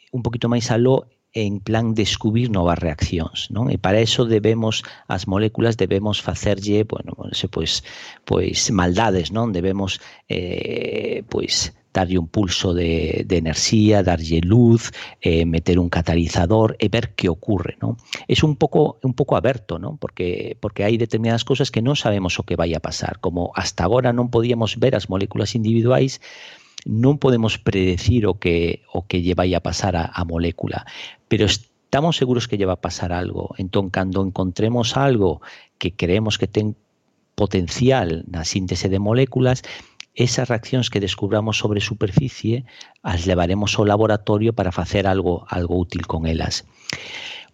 [0.09, 3.71] un poquito máis aló en plan descubrir novas reaccións, non?
[3.71, 7.87] E para eso debemos as moléculas debemos facerlle, bueno, se pois
[8.27, 9.55] pois maldades, non?
[9.55, 16.75] Debemos eh pois darlle un pulso de, de enerxía, darlle luz, eh, meter un catalizador
[16.79, 17.99] e ver que ocurre, non?
[18.27, 19.95] É un pouco un pouco aberto, non?
[19.99, 23.83] Porque porque hai determinadas cousas que non sabemos o que vai a pasar, como hasta
[23.83, 26.19] agora non podíamos ver as moléculas individuais,
[26.85, 30.85] non podemos predecir o que o que a pasar a, a molécula,
[31.27, 33.53] pero estamos seguros que lle va a pasar algo.
[33.57, 35.41] Entón, cando encontremos algo
[35.77, 36.79] que creemos que ten
[37.35, 39.61] potencial na síntese de moléculas,
[40.13, 42.65] esas reaccións que descubramos sobre superficie
[43.01, 46.65] as levaremos ao laboratorio para facer algo algo útil con elas.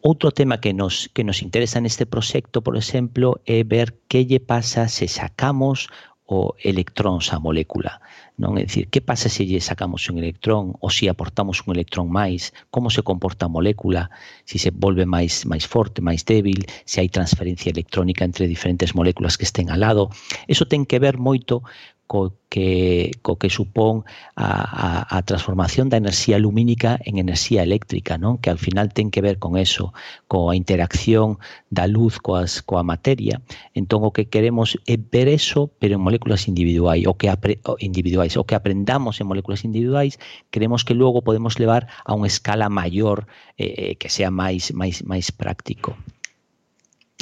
[0.02, 4.88] Outro tema que nos, que nos interesa neste proxecto, por exemplo, é ver lle pasa
[4.88, 5.90] se sacamos
[6.28, 8.04] o electróns á molécula.
[8.38, 12.12] Non é dicir, que pasa se lle sacamos un electrón ou se aportamos un electrón
[12.12, 14.12] máis, como se comporta a molécula,
[14.44, 19.40] se se volve máis máis forte, máis débil, se hai transferencia electrónica entre diferentes moléculas
[19.40, 20.12] que estén al lado.
[20.52, 21.64] Eso ten que ver moito
[22.08, 28.16] co que, co que supón a, a, a transformación da enerxía lumínica en enerxía eléctrica,
[28.16, 28.40] non?
[28.40, 29.92] que ao final ten que ver con eso,
[30.32, 33.44] coa interacción da luz coas, coa materia.
[33.76, 38.40] Entón, o que queremos é ver eso, pero en moléculas individuais, o que apre, individuais,
[38.40, 40.16] o que aprendamos en moléculas individuais,
[40.50, 43.28] creemos que logo podemos levar a unha escala maior
[43.60, 46.00] eh, eh, que sea máis, máis, máis práctico.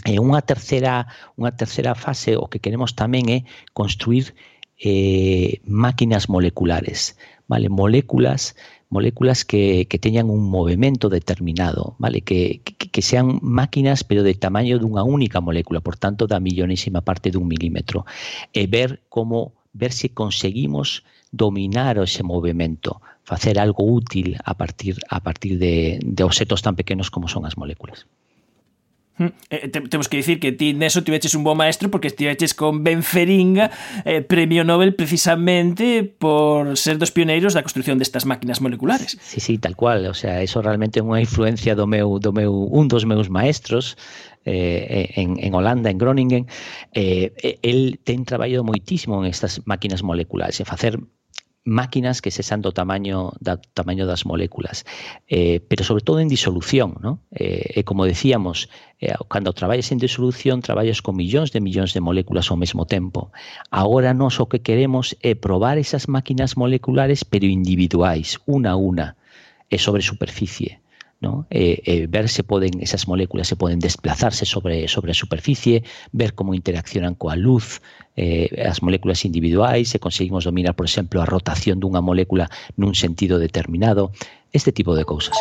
[0.05, 3.39] E unha terceira, unha terceira fase, o que queremos tamén é
[3.73, 4.37] construir
[4.77, 7.69] eh, máquinas moleculares, ¿vale?
[7.69, 8.55] Moléculas
[8.89, 12.21] moléculas que, que teñan un movimento determinado, ¿vale?
[12.21, 17.33] Que, que, sean máquinas pero de tamaño dunha única molécula, por tanto da millonésima parte
[17.33, 18.05] dun milímetro,
[18.53, 25.19] e ver como ver se conseguimos dominar ese movimento, facer algo útil a partir a
[25.19, 28.07] partir de, de objetos tan pequenos como son as moléculas.
[29.17, 29.27] Hm.
[29.49, 32.99] Eh, temos que dicir que ti neso tiveches un bo maestro porque estiveches con Ben
[32.99, 33.71] Feringa
[34.03, 39.15] eh, premio Nobel precisamente por ser dos pioneiros da construción destas máquinas moleculares.
[39.23, 42.51] Sí, sí, tal cual, o sea, eso realmente é unha influencia do meu, do meu,
[42.51, 43.95] un dos meus maestros
[44.43, 46.43] eh, eh en, en Holanda, en Groningen,
[46.91, 47.31] eh,
[47.63, 50.99] el ten traballado moitísimo en estas máquinas moleculares, en facer
[51.65, 54.85] máquinas que sean do tamaño da tamaño das moléculas,
[55.25, 57.25] eh, pero sobre todo en disolución, ¿no?
[57.33, 58.69] Eh, e como decíamos,
[59.01, 63.33] eh, cando en disolución, traballas con millóns de millóns de moléculas ao mesmo tempo.
[63.73, 69.17] Agora nós o que queremos é probar esas máquinas moleculares pero individuais, unha a unha,
[69.73, 70.84] e sobre superficie.
[71.21, 71.47] ¿No?
[71.49, 76.53] Eh, eh, ver se poden esas moléculas se poden desplazarse sobre sobre superficie, ver como
[76.53, 77.81] interaccionan coa luz,
[78.15, 83.39] eh, as moléculas individuais, se conseguimos dominar, por exemplo, a rotación dunha molécula nun sentido
[83.39, 84.11] determinado,
[84.51, 85.35] este tipo de cousas.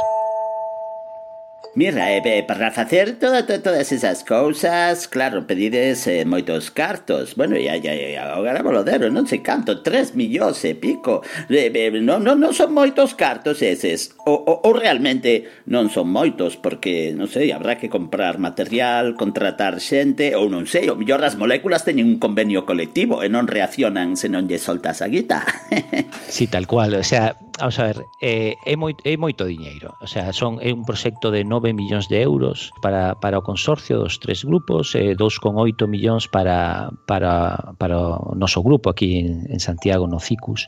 [1.76, 7.34] Mirra, eh, eh, para facer toda, toda, todas esas cousas, claro, pedides eh, moitos cartos.
[7.34, 11.26] Bueno, ya, ya, ya, agora volodero, non sei canto, tres millóns e pico.
[11.50, 14.14] Eh, eh, non, non, non son moitos cartos eses.
[14.22, 19.82] O, o, o realmente non son moitos, porque, non sei, habrá que comprar material, contratar
[19.82, 24.14] xente, ou non sei, o mellor as moléculas teñen un convenio colectivo e non reaccionan
[24.14, 25.42] se non lle soltas a guita.
[26.30, 29.94] sí, tal cual, o sea, vamos a ver, eh, é, moi, é moito diñeiro.
[30.02, 33.98] O sea, son é un proxecto de 9 millóns de euros para, para o consorcio
[34.02, 39.60] dos tres grupos, eh, 2,8 millóns para, para, para o noso grupo aquí en, en
[39.60, 40.66] Santiago, no CICUS.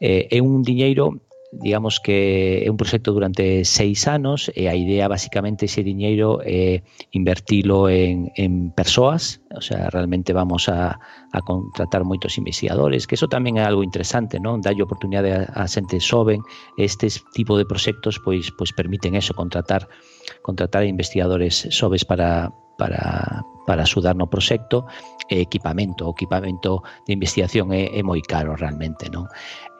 [0.00, 1.20] Eh, é un diñeiro
[1.52, 6.80] digamos que é un proxecto durante seis anos e a idea basicamente ese diñeiro é
[7.12, 13.28] invertilo en, en persoas, o sea, realmente vamos a, a contratar moitos investigadores, que eso
[13.28, 14.64] tamén é algo interesante, non?
[14.64, 16.40] Dalle oportunidade a, a xente xoven,
[16.80, 19.92] estes tipo de proxectos pois pois permiten eso, contratar
[20.40, 22.48] contratar investigadores xoves para
[22.80, 24.88] para, para axudar no proxecto
[25.28, 29.28] e equipamento, o equipamento de investigación é, é moi caro realmente, non?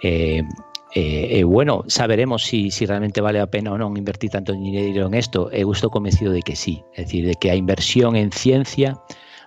[0.04, 0.44] Eh,
[0.94, 4.52] eh, e bueno, xa veremos si, si realmente vale a pena ou non invertir tanto
[4.52, 5.48] dinero en isto.
[5.48, 9.00] Eu eh, estou convencido de que sí, é dicir, de que a inversión en ciencia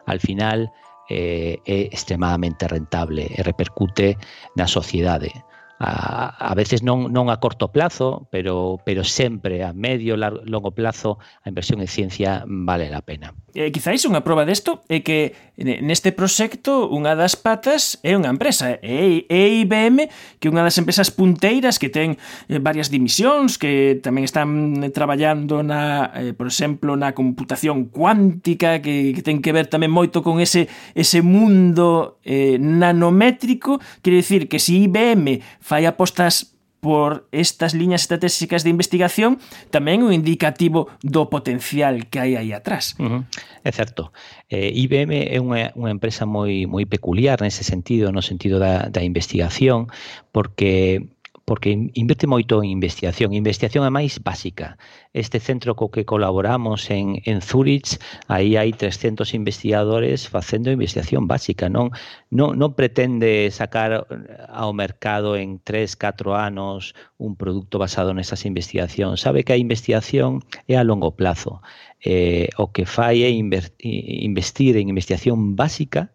[0.06, 0.74] al final
[1.10, 4.18] eh, é extremadamente rentable e repercute
[4.58, 5.30] na sociedade.
[5.78, 10.72] A, a veces non, non a corto plazo, pero, pero sempre a medio, largo, longo
[10.72, 13.36] plazo, a inversión en ciencia vale a pena.
[13.54, 18.76] Eh, quizáis unha proba desto é que Neste proxecto, unha das patas é unha empresa,
[18.84, 22.20] é, é IBM, que é unha das empresas punteiras que ten
[22.52, 28.84] eh, varias dimisións, que tamén están eh, traballando, na, eh, por exemplo, na computación cuántica,
[28.84, 33.80] que, que ten que ver tamén moito con ese, ese mundo eh, nanométrico.
[34.04, 36.55] Quere dicir que se IBM fai apostas
[36.86, 39.42] por estas liñas estratégicas de investigación
[39.74, 42.94] tamén un indicativo do potencial que hai aí atrás.
[43.02, 43.22] Uh -huh.
[43.66, 44.14] É certo.
[44.54, 49.02] Eh, IBM é unha, unha empresa moi moi peculiar nese sentido, no sentido da, da
[49.02, 49.90] investigación,
[50.30, 51.10] porque
[51.46, 54.82] porque invierte moito en investigación, investigación a máis básica.
[55.14, 61.70] Este centro co que colaboramos en, en Zurich, aí hai 300 investigadores facendo investigación básica,
[61.70, 61.94] non,
[62.34, 68.42] non, non pretende sacar eh, ao mercado en 3, 4 anos un produto basado nesas
[68.50, 69.22] investigacións.
[69.22, 71.62] Sabe que a investigación é a longo plazo.
[72.02, 76.15] Eh, o que fai é investir en investigación básica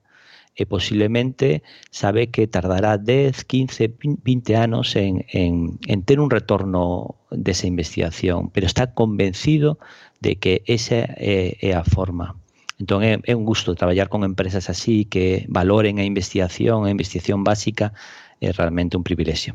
[0.57, 7.16] e posiblemente sabe que tardará 10, 15, 20 anos en, en, en ter un retorno
[7.30, 9.78] desa investigación, pero está convencido
[10.20, 12.36] de que esa é, é a forma.
[12.80, 17.44] Entón é, é un gusto traballar con empresas así que valoren a investigación, a investigación
[17.44, 17.92] básica,
[18.40, 19.55] é realmente un privilexio.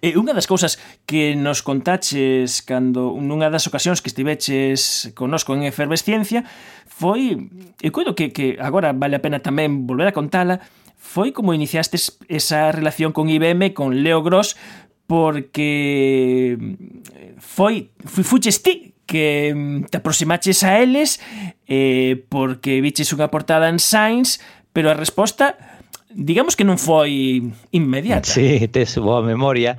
[0.00, 5.68] E unha das cousas que nos contaches cando nunha das ocasións que estiveches conosco en
[5.68, 6.48] Efervesciencia
[6.88, 7.48] foi,
[7.80, 10.64] e coido que, que agora vale a pena tamén volver a contala,
[10.96, 14.56] foi como iniciastes esa relación con IBM, con Leo Gross,
[15.04, 21.18] porque eh, foi, foi fuches ti que mm, te aproximaches a eles
[21.66, 24.38] eh, porque viches unha portada en Science,
[24.70, 25.79] pero a resposta
[26.10, 28.26] digamos que non foi inmediata.
[28.26, 29.78] Sí, tes boa memoria.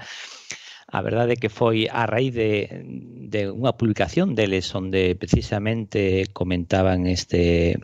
[0.92, 2.84] A verdade é que foi a raíz de,
[3.32, 7.80] de unha publicación deles onde precisamente comentaban este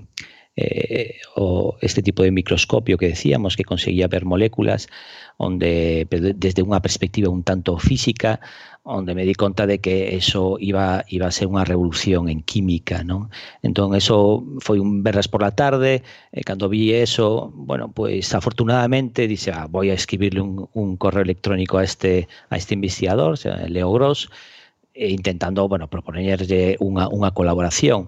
[0.58, 4.90] eh, o este tipo de microscopio que decíamos que conseguía ver moléculas
[5.38, 8.42] onde desde unha perspectiva un tanto física
[8.82, 13.04] onde me di conta de que eso iba, iba a ser unha revolución en química,
[13.04, 13.28] non?
[13.60, 19.28] Entón, eso foi un verras por la tarde, e cando vi eso, bueno, pues afortunadamente
[19.28, 23.36] dice, ah, voy a escribirle un, un correo electrónico a este, a este investigador,
[23.68, 24.32] Leo Gross,
[24.96, 28.08] e intentando, bueno, proponerlle unha, unha colaboración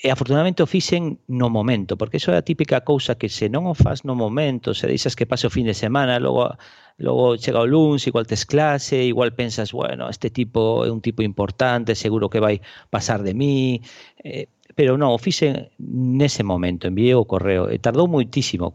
[0.00, 3.66] E afortunadamente o fixen no momento, porque iso é a típica cousa que se non
[3.66, 6.54] o faz no momento, se deixas que pase o fin de semana, logo
[6.98, 11.22] logo chega o luns, igual tes clase, igual pensas, bueno, este tipo é un tipo
[11.22, 13.82] importante, seguro que vai pasar de mí,
[14.22, 14.46] eh,
[14.78, 18.70] pero non, o fixen nese momento, enviei o correo, e tardou moitísimo,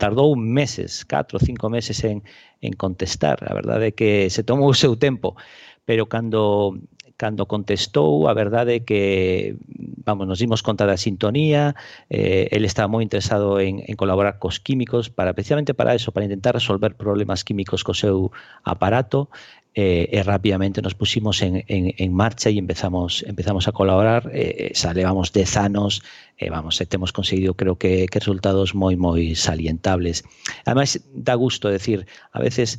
[0.00, 2.24] tardou meses, 4 ou 5 meses en,
[2.64, 5.36] en contestar, a verdade é que se tomou o seu tempo,
[5.84, 6.76] pero cando
[7.18, 9.58] cando contestou, a verdade é que
[10.06, 11.74] vamos, nos dimos conta da sintonía,
[12.08, 16.24] eh, el estaba moi interesado en, en colaborar cos químicos, para precisamente para eso, para
[16.24, 18.30] intentar resolver problemas químicos co seu
[18.62, 19.28] aparato,
[19.74, 24.70] eh, e rapidamente nos pusimos en, en, en marcha e empezamos, empezamos a colaborar, eh,
[24.70, 26.00] eh xa levamos dez anos
[26.38, 30.22] eh, vamos, eh, temos conseguido creo que, que resultados moi moi salientables.
[30.64, 32.78] Ademais dá gusto decir, a veces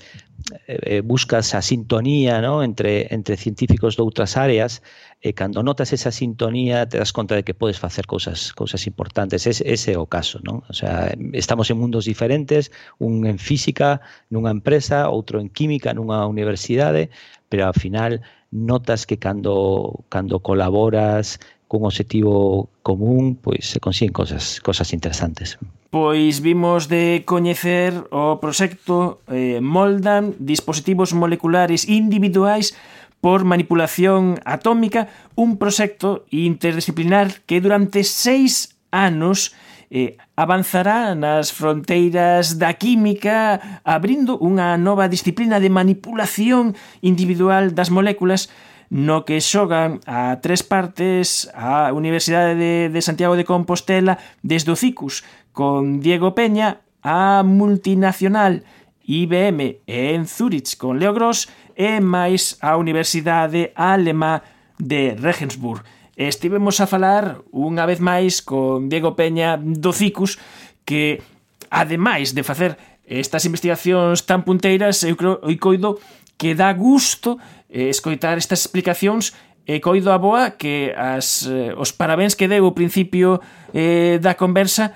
[0.68, 2.64] eh, eh, buscas a sintonía, ¿no?
[2.64, 4.80] entre entre científicos de outras áreas
[5.20, 9.44] e cando notas esa sintonía te das conta de que podes facer cousas cousas importantes.
[9.44, 10.64] Es, ese é o caso, non?
[10.72, 12.72] O sea, estamos en mundos diferentes,
[13.04, 14.00] un en física
[14.32, 17.12] nunha empresa, outro en química nunha universidade,
[17.52, 18.24] pero ao final
[18.56, 25.62] notas que cando cando colaboras cun obxectivo común, pois se consiguen cosas, cosas interesantes.
[25.94, 32.74] Pois vimos de coñecer o proxecto eh, Moldan dispositivos moleculares individuais
[33.22, 39.54] por manipulación atómica, un proxecto interdisciplinar que durante seis anos
[39.94, 48.50] eh, avanzará nas fronteiras da química abrindo unha nova disciplina de manipulación individual das moléculas
[48.90, 54.78] no que xogan a tres partes a Universidade de, de Santiago de Compostela desde o
[54.78, 55.24] CICUS,
[55.54, 58.66] con Diego Peña, a multinacional
[59.06, 64.44] IBM en Zurich con Leo Gross e máis a Universidade Alemá
[64.78, 65.82] de Regensburg.
[66.20, 70.38] Estivemos a falar unha vez máis con Diego Peña do CICUS
[70.84, 71.24] que,
[71.72, 72.76] ademais de facer
[73.10, 75.98] estas investigacións tan punteiras, eu creo, eu coido
[76.38, 79.34] que dá gusto eh, escoitar estas explicacións
[79.70, 83.38] e coido a boa que as, eh, os parabéns que deu ao principio
[83.70, 84.92] eh, da conversa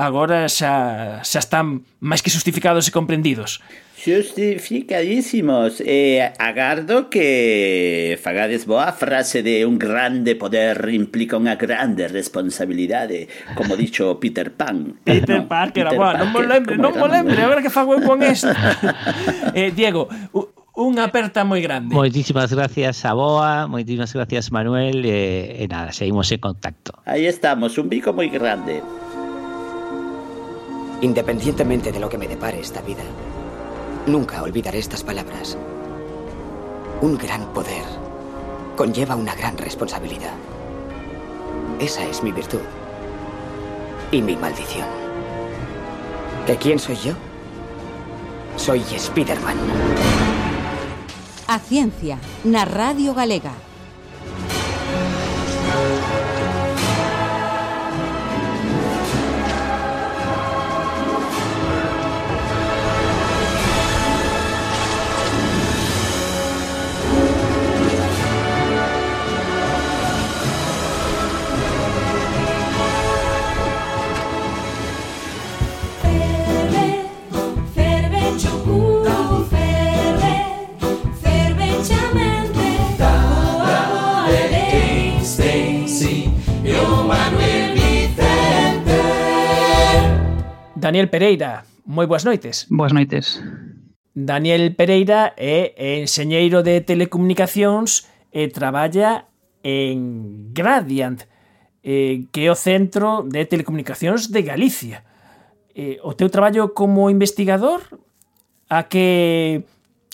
[0.00, 3.60] agora xa, xa están máis que justificados e comprendidos.
[4.00, 5.84] Justificadísimos.
[5.84, 13.28] E eh, agardo que fagades boa frase de un grande poder implica unha grande responsabilidade,
[13.52, 15.04] como dicho Peter Pan.
[15.04, 18.00] Peter no, Parker, Peter boa, non mo lembre, non mo lembre, agora que fago eu
[18.00, 18.56] con esta.
[19.52, 20.08] eh, Diego,
[20.80, 21.92] unha aperta moi grande.
[21.92, 26.96] Moitísimas gracias a Boa, moitísimas gracias Manuel, e, e nada, seguimos en contacto.
[27.04, 28.80] Aí estamos, un bico moi grande.
[31.04, 33.04] Independientemente de lo que me depare esta vida,
[34.08, 35.60] nunca olvidaré estas palabras.
[37.04, 37.84] Un gran poder
[38.76, 40.32] conlleva una gran responsabilidad.
[41.78, 42.64] Esa es mi virtud.
[44.12, 44.88] Y mi maldición.
[46.46, 47.12] ¿Que quién soy yo?
[48.56, 50.09] Soy Spiderman.
[51.50, 53.69] A ciencia na Radio Galega.
[90.90, 92.66] Daniel Pereira, moi boas noites.
[92.66, 93.38] Boas noites.
[94.10, 95.70] Daniel Pereira é
[96.02, 99.30] enxeñeiro de telecomunicacións e traballa
[99.62, 101.30] en Gradient,
[101.86, 105.06] eh, que é o Centro de Telecomunicacións de Galicia.
[105.78, 107.86] Eh, o teu traballo como investigador
[108.66, 109.62] a que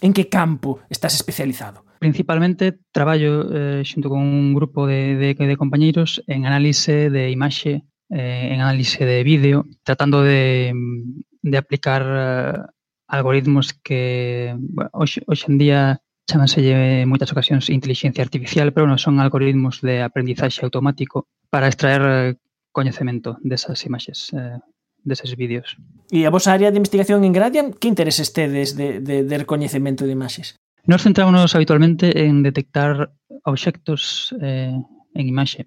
[0.05, 1.89] en que campo estás especializado?
[2.05, 7.89] Principalmente traballo eh, xunto con un grupo de, de, de compañeiros en análise de imaxe
[8.11, 12.71] eh, en análise de vídeo, tratando de, mm, de aplicar uh,
[13.07, 18.99] algoritmos que bueno, hoxe, hoxe en día chamanse en moitas ocasións inteligencia artificial, pero non
[18.99, 22.35] son algoritmos de aprendizaxe automático para extraer eh,
[22.75, 24.59] coñecemento desas imaxes, eh,
[25.07, 25.79] deses vídeos.
[26.11, 30.03] E a vosa área de investigación en Gradian, que intereses tedes de, de, de recoñecemento
[30.03, 30.59] de imaxes?
[30.83, 33.15] Nos centrámonos habitualmente en detectar
[33.47, 34.75] obxectos eh,
[35.15, 35.63] en imaxe,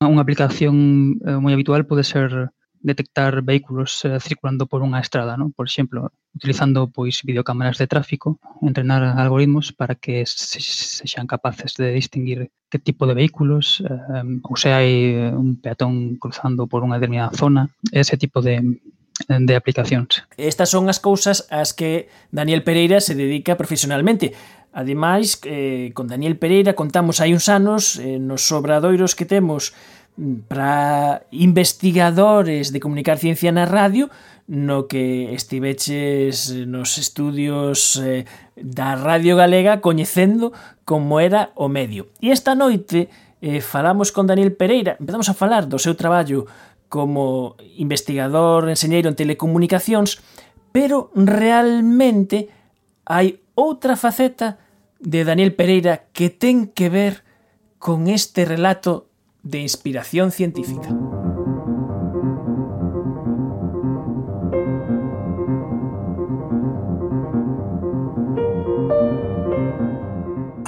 [0.00, 5.52] Unha aplicación eh, moi habitual pode ser detectar vehículos eh, circulando por unha estrada, ¿no?
[5.52, 11.92] por exemplo, utilizando pois videocámaras de tráfico, entrenar algoritmos para que se, sexan capaces de
[11.92, 14.88] distinguir que tipo de vehículos, eh, ou se hai
[15.20, 18.80] eh, un peatón cruzando por unha determinada zona, ese tipo de,
[19.28, 20.24] de aplicacións.
[20.40, 24.32] Estas son as cousas ás que Daniel Pereira se dedica profesionalmente.
[24.72, 29.74] Ademais, eh, con Daniel Pereira contamos hai uns anos eh, nos obradoiros que temos
[30.14, 34.06] mm, para investigadores de comunicar ciencia na radio
[34.50, 38.26] no que estiveches nos estudios eh,
[38.58, 40.50] da Radio Galega coñecendo
[40.82, 42.10] como era o medio.
[42.18, 43.06] E esta noite
[43.38, 46.50] eh, falamos con Daniel Pereira, empezamos a falar do seu traballo
[46.90, 50.18] como investigador, enseñeiro en telecomunicacións,
[50.74, 52.50] pero realmente
[53.06, 54.58] hai outra faceta
[55.00, 57.24] de Daniel Pereira que ten que ver
[57.78, 59.08] con este relato
[59.42, 60.92] de inspiración científica.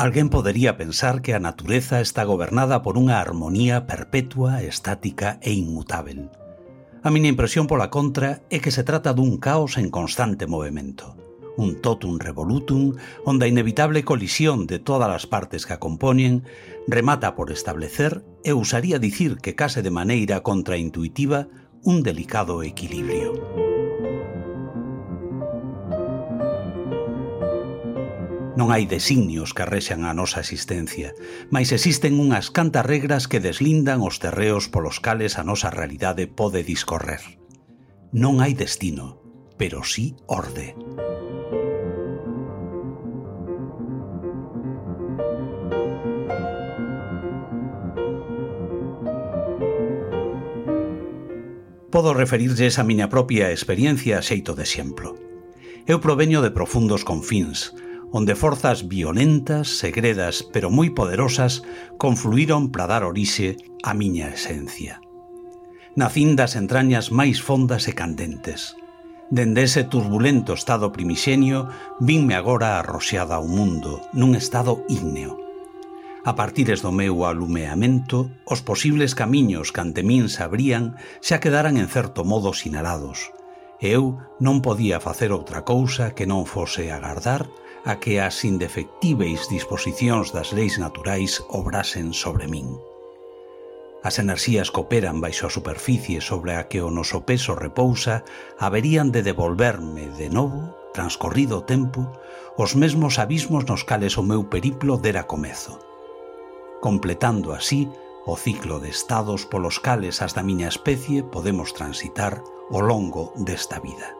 [0.02, 6.26] Alguén podería pensar que a natureza está gobernada por unha armonía perpetua, estática e inmutável.
[7.06, 11.21] A miña impresión pola contra é que se trata dun caos en constante movimento
[11.56, 16.44] un totum revolutum, onde a inevitable colisión de todas as partes que a compoñen,
[16.86, 21.48] remata por establecer, e usaría dicir que case de maneira contraintuitiva,
[21.82, 23.34] un delicado equilibrio.
[28.52, 31.16] Non hai designios que rexan a nosa existencia,
[31.48, 36.60] mas existen unhas cantas regras que deslindan os terreos polos cales a nosa realidade pode
[36.60, 37.40] discorrer.
[38.12, 39.24] Non hai destino,
[39.56, 40.76] pero sí orde.
[51.92, 55.12] Podo referirlles a miña propia experiencia a xeito de exemplo.
[55.84, 57.76] Eu proveño de profundos confins,
[58.16, 61.60] onde forzas violentas, segredas, pero moi poderosas
[62.00, 65.04] confluíron para dar orixe á miña esencia.
[65.92, 68.72] Nacín das entrañas máis fondas e candentes.
[69.28, 71.68] Dende ese turbulento estado primixenio,
[72.00, 75.41] vinme agora arroxeada ao mundo, nun estado ígneo.
[76.24, 81.74] A partires do meu alumeamento, os posibles camiños que ante min se abrían xa quedaran
[81.74, 83.34] en certo modo sinalados.
[83.82, 87.50] Eu non podía facer outra cousa que non fose agardar
[87.82, 92.70] a que as indefectíveis disposicións das leis naturais obrasen sobre min.
[94.06, 98.22] As enerxías que operan baixo a superficie sobre a que o noso peso repousa
[98.62, 102.14] haberían de devolverme de novo, transcorrido o tempo,
[102.54, 105.82] os mesmos abismos nos cales o meu periplo dera comezo
[106.82, 107.88] completando así
[108.26, 112.42] o ciclo de estados polos cales as da miña especie podemos transitar
[112.74, 114.18] o longo desta vida.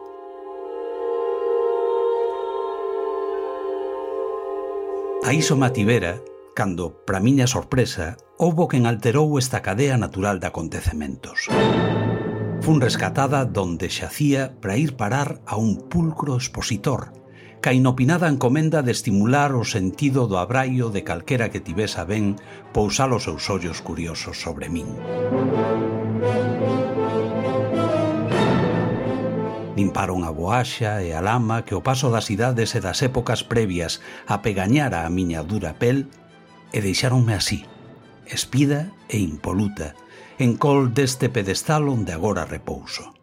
[5.23, 6.23] A iso mativera,
[6.55, 11.51] cando, pra miña sorpresa, houbo quen alterou esta cadea natural de acontecementos.
[12.63, 17.11] Fun rescatada donde xacía para ir parar a un pulcro expositor,
[17.63, 22.35] ca inopinada encomenda de estimular o sentido do abraio de calquera que tivesa ben
[22.75, 24.83] pousar os seus ollos curiosos sobre min.
[29.79, 34.03] Limparon a boaxa e a lama que o paso das idades e das épocas previas
[34.27, 36.11] apegañara a miña dura pel
[36.75, 37.63] e deixáronme así,
[38.27, 39.95] espida e impoluta,
[40.35, 43.22] en col deste pedestal onde agora repouso.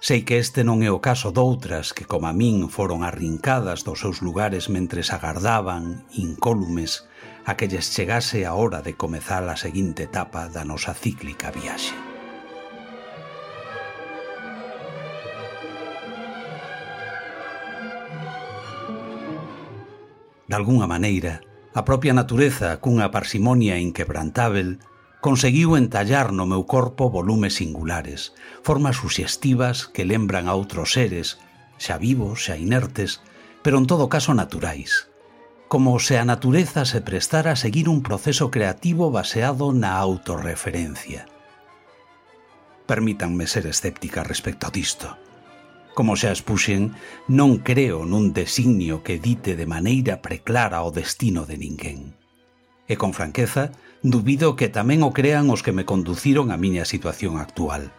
[0.00, 3.98] Sei que este non é o caso doutras que, como a min, foron arrincadas dos
[3.98, 7.10] seus lugares mentre agardaban, incólumes,
[7.42, 11.98] a que lles chegase a hora de comezar a seguinte etapa da nosa cíclica viaxe.
[20.46, 21.42] De alguna maneira,
[21.74, 24.78] a propia natureza, cunha parsimonia inquebrantável,
[25.20, 31.42] conseguiu entallar no meu corpo volumes singulares, formas suxestivas que lembran a outros seres,
[31.78, 33.22] xa vivos, xa inertes,
[33.66, 35.10] pero en todo caso naturais.
[35.66, 41.26] Como se a natureza se prestara a seguir un proceso creativo baseado na autorreferencia.
[42.88, 45.18] Permítanme ser escéptica respecto disto.
[45.92, 46.94] Como xa expuxen,
[47.26, 52.14] non creo nun designio que dite de maneira preclara o destino de ninguén.
[52.88, 57.38] E con franqueza, dubido que tamén o crean os que me conduciron a miña situación
[57.38, 57.90] actual.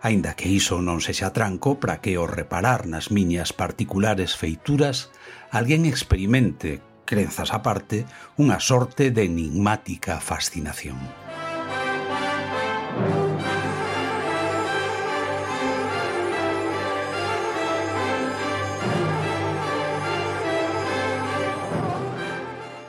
[0.00, 5.10] Aínda que iso non sexa tranco para que o reparar nas miñas particulares feituras
[5.50, 10.98] alguén experimente, crenzas aparte, parte, unha sorte de enigmática fascinación.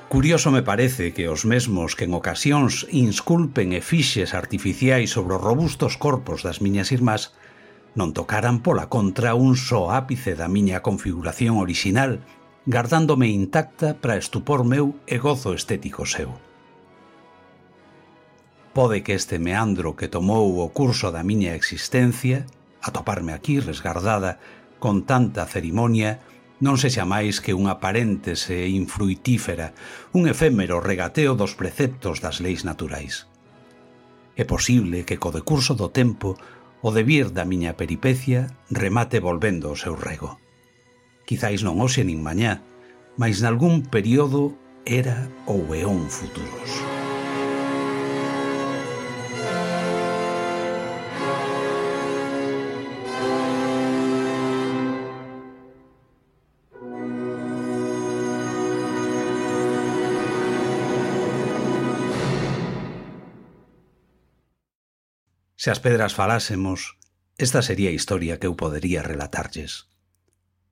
[0.10, 5.43] Curioso me parece que os mesmos que en ocasións insculpen e fixes artificiais sobre os
[5.45, 7.38] robustos corpos das miñas irmás
[7.93, 12.26] non tocaran pola contra un só ápice da miña configuración orixinal,
[12.66, 16.34] gardándome intacta para estupor meu e gozo estético seu.
[18.74, 22.49] Pode que este meandro que tomou o curso da miña existencia,
[22.82, 24.41] atoparme aquí resgardada,
[24.82, 26.18] con tanta cerimonia,
[26.60, 29.72] non sexa máis que unha paréntese infruitífera,
[30.12, 33.32] un efémero regateo dos preceptos das leis naturais.
[34.36, 36.36] É posible que co decurso do tempo
[36.84, 40.39] o debir da miña peripecia remate volvendo ao seu rego.
[41.24, 42.64] Quizáis non hoxe nin mañá,
[43.16, 46.99] mas nalgún período era ou eón futuros.
[65.70, 66.97] Se as pedras falásemos,
[67.38, 69.86] esta sería a historia que eu podería relatarlles.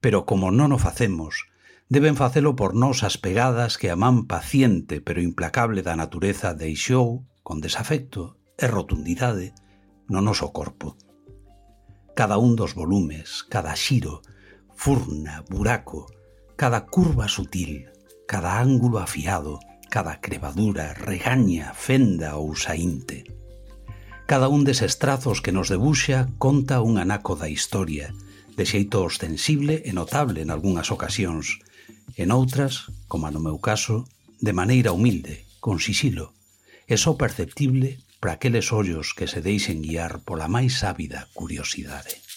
[0.02, 1.46] Pero como non o facemos,
[1.86, 7.30] deben facelo por nós as pegadas que a man paciente pero implacable da natureza deixou
[7.46, 9.54] con desafecto e rotundidade
[10.10, 10.98] no noso corpo.
[12.18, 14.26] Cada un dos volumes, cada xiro,
[14.74, 16.10] furna, buraco,
[16.58, 17.86] cada curva sutil,
[18.26, 19.62] cada ángulo afiado,
[19.94, 23.37] cada crevadura, regaña, fenda ou saínte.
[24.28, 28.12] Cada un deses trazos que nos debuxa conta un anaco da historia,
[28.60, 31.64] de xeito ostensible e notable en algunhas ocasións,
[32.12, 34.04] en outras, como no meu caso,
[34.44, 36.36] de maneira humilde, con sisilo,
[36.84, 42.27] e só perceptible para aqueles ollos que se deixen guiar pola máis ávida curiosidade.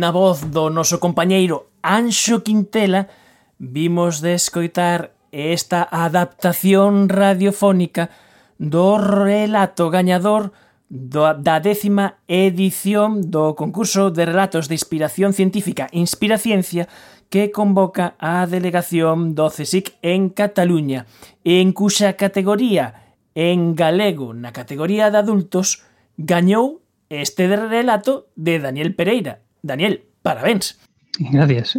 [0.00, 3.12] na voz do noso compañeiro Anxo Quintela,
[3.60, 8.08] vimos de escoitar esta adaptación radiofónica
[8.56, 10.56] do relato gañador
[10.88, 16.88] do, da décima edición do concurso de relatos de inspiración científica Inspiraciencia
[17.28, 21.04] que convoca a delegación do CSIC en Cataluña,
[21.44, 25.84] en cuxa categoría en galego na categoría de adultos
[26.16, 26.80] gañou
[27.12, 30.78] este relato de Daniel Pereira, Daniel, parabéns.
[31.18, 31.78] Gracias.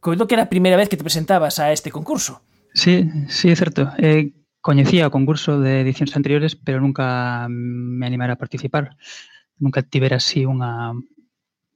[0.00, 2.42] Coido que era a primeira vez que te presentabas a este concurso.
[2.74, 3.92] Sí, sí, é certo.
[3.98, 8.96] Eh, coñecía o concurso de edicións anteriores, pero nunca me animara a participar.
[9.58, 10.96] Nunca tivera así unha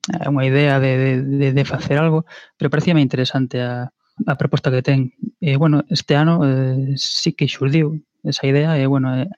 [0.06, 3.90] unha idea de, de, de facer algo, pero parecíame interesante a,
[4.26, 5.12] a proposta que ten.
[5.42, 9.28] E, bueno, este ano eh, sí que xurdiu esa idea e, bueno, eh,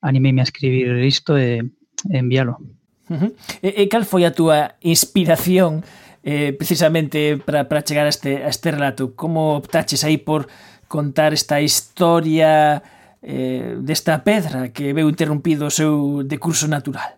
[0.00, 2.62] animeime a escribir isto e, e enviálo.
[3.08, 3.30] Uh -huh.
[3.62, 5.86] e, e cal foi a túa inspiración
[6.26, 9.14] eh, precisamente para chegar a este, a este relato?
[9.14, 10.50] Como optaches aí por
[10.88, 12.82] contar esta historia
[13.22, 17.14] eh, desta pedra que veu interrompido o seu decurso natural?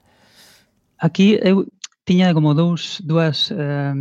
[0.99, 1.65] Aquí eu
[2.05, 3.95] tiña como dous, dúas, eh,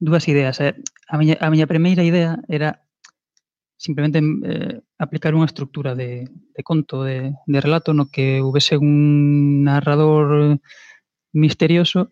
[0.00, 0.60] dúas ideas.
[0.60, 0.74] Eh.
[1.08, 2.84] A, miña, a miña primeira idea era
[3.76, 9.64] simplemente eh, aplicar unha estructura de, de conto, de, de relato, no que houvese un
[9.64, 10.58] narrador eh,
[11.34, 12.08] misterioso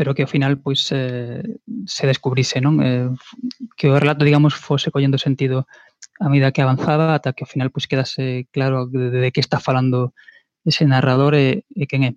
[0.00, 1.44] pero que ao final pois eh,
[1.84, 2.80] se descubrise, non?
[2.80, 3.12] Eh,
[3.76, 5.68] que o relato, digamos, fose collendo sentido
[6.16, 9.60] a medida que avanzaba ata que ao final pois quedase claro de, de, que está
[9.60, 10.16] falando
[10.64, 12.10] ese narrador e, e quen é.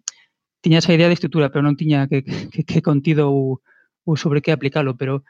[0.63, 3.59] Tiña esa idea de estrutura, pero non tiña que, que, que contido ou,
[4.07, 5.27] ou sobre que aplicalo, pero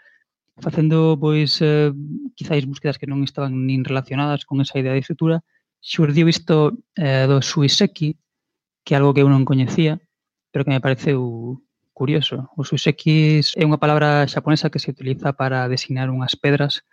[0.61, 1.89] facendo pois eh,
[2.37, 5.41] quizáis búsquedas que non estaban nin relacionadas con esa idea de estrutura,
[5.81, 8.13] xurdiu isto eh, do Suiseki,
[8.85, 10.02] que é algo que eu non coñecía,
[10.53, 11.65] pero que me pareceu
[11.97, 12.49] curioso.
[12.53, 16.85] O susekis é unha palabra xaponesa que se utiliza para designar unhas pedras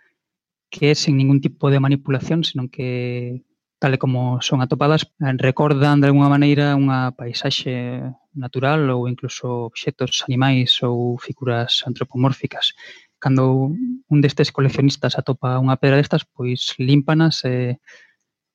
[0.73, 3.45] que sen ningún tipo de manipulación, senón que
[3.77, 8.01] tal como son atopadas, recordan de alguna maneira unha paisaxe
[8.33, 12.73] natural ou incluso obxetos animais ou figuras antropomórficas.
[13.21, 17.77] Cando un destes coleccionistas atopa unha pedra destas, pois límpanas e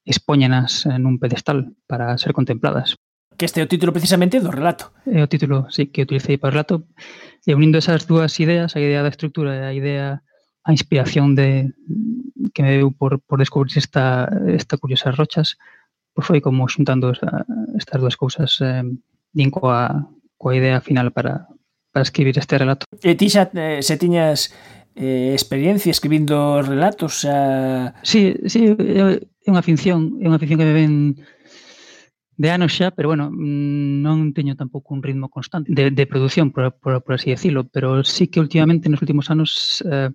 [0.03, 2.99] expóñenas nun pedestal para ser contempladas.
[3.37, 4.93] Que este é o título precisamente do relato.
[5.05, 6.89] É o título, sí, que utilicei para o relato.
[7.45, 10.07] E unindo esas dúas ideas, a idea da estructura e a idea
[10.67, 11.71] a inspiración de
[12.53, 15.55] que me deu por, por descubrir esta, esta curiosas rochas,
[16.11, 17.47] pois foi como xuntando esta,
[17.79, 18.83] estas dúas cousas eh,
[19.31, 21.47] din coa, coa idea final para,
[21.95, 22.83] para escribir este relato.
[22.99, 24.51] E ti xa eh, se tiñas
[24.97, 27.23] eh, experiencia escribindo relatos?
[27.29, 27.95] A...
[28.03, 30.95] Sí, sí, é unha ficción, é unha ficción que me ven
[32.37, 36.53] de anos xa, pero bueno, mm, non teño tampouco un ritmo constante de, de produción,
[36.53, 40.13] por, por, por así decirlo, pero sí que últimamente nos últimos anos eh,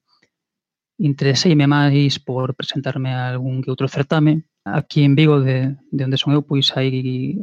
[1.02, 4.46] intereseime máis por presentarme a algún que outro certame.
[4.62, 7.42] Aquí en Vigo, de, de onde son eu, pois hai,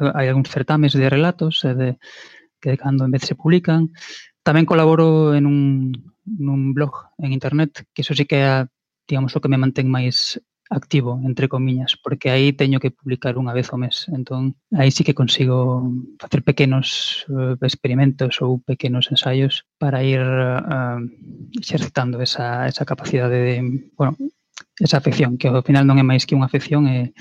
[0.00, 1.88] hai algúns certames de relatos eh, de,
[2.56, 3.92] que de cando en vez se publican.
[4.40, 5.92] Tamén colaboro en un,
[6.24, 8.64] nun blog en internet, que eso sí que é,
[9.04, 10.40] digamos, o que me mantén máis
[10.70, 14.10] activo, entre comiñas, porque aí teño que publicar unha vez ao mes.
[14.10, 15.86] Entón, aí sí que consigo
[16.18, 20.98] facer pequenos uh, experimentos ou pequenos ensaios para ir uh,
[21.54, 23.54] exercitando esa, esa capacidade de,
[23.94, 24.18] bueno,
[24.80, 27.14] esa afección, que ao final non é máis que unha afección, eh,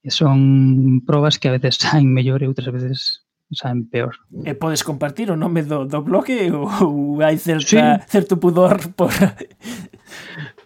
[0.00, 4.16] e son probas que a veces saen mellor e outras veces saen peor.
[4.46, 8.06] E podes compartir o nome do, do bloque ou, hai certa, sí.
[8.08, 9.10] certo pudor por...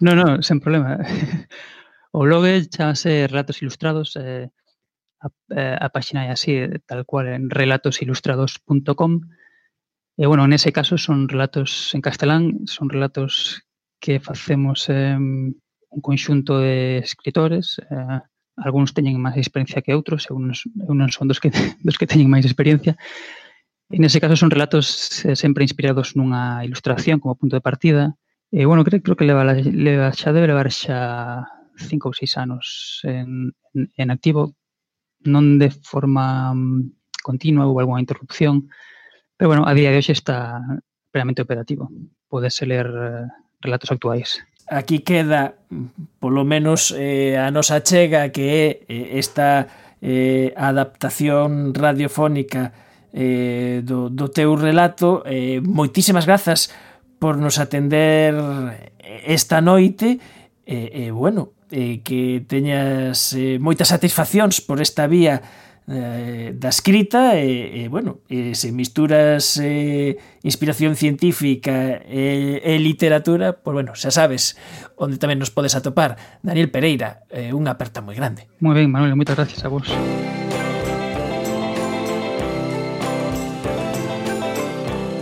[0.01, 1.01] No, no, sen problema.
[2.15, 4.47] O blog chamase Relatos Ilustrados, eh,
[5.19, 6.55] a, eh, a páxina é así,
[6.87, 9.13] tal cual, en relatosilustrados.com.
[10.15, 13.67] E, bueno, nese caso son relatos en castelán, son relatos
[13.99, 18.21] que facemos eh, un conxunto de escritores, eh,
[18.57, 21.51] algúns teñen máis experiencia que outros, eu non, eu non son dos que,
[21.87, 22.95] dos que teñen máis experiencia.
[23.93, 28.17] E nese caso son relatos eh, sempre inspirados nunha ilustración como punto de partida.
[28.55, 31.45] E, bueno, creo, creo que leva, leva xa debe levar xa
[31.75, 34.55] cinco ou seis anos en, en, en activo,
[35.27, 38.71] non de forma mm, continua ou algunha interrupción,
[39.37, 40.63] pero, bueno, a día de hoxe está
[41.11, 41.91] plenamente operativo.
[42.29, 43.27] Podese ler eh,
[43.61, 45.55] relatos actuais aquí queda
[46.21, 49.69] polo menos eh, a nosa chega que é eh, esta
[50.01, 52.73] eh, adaptación radiofónica
[53.13, 55.23] eh, do, do teu relato.
[55.25, 56.73] Eh, moitísimas grazas
[57.19, 58.35] por nos atender
[59.25, 60.19] esta noite.
[60.65, 65.45] E eh, eh, bueno, eh, que teñas eh, moitas satisfaccións por esta vía
[65.89, 73.53] eh, da escrita e, e bueno, e se misturas eh, inspiración científica e, e literatura,
[73.53, 74.57] pois pues, bueno, xa sabes
[74.97, 76.41] onde tamén nos podes atopar.
[76.41, 78.49] Daniel Pereira, eh, unha aperta moi grande.
[78.65, 79.85] Moi ben, Manuel, moitas gracias a vos.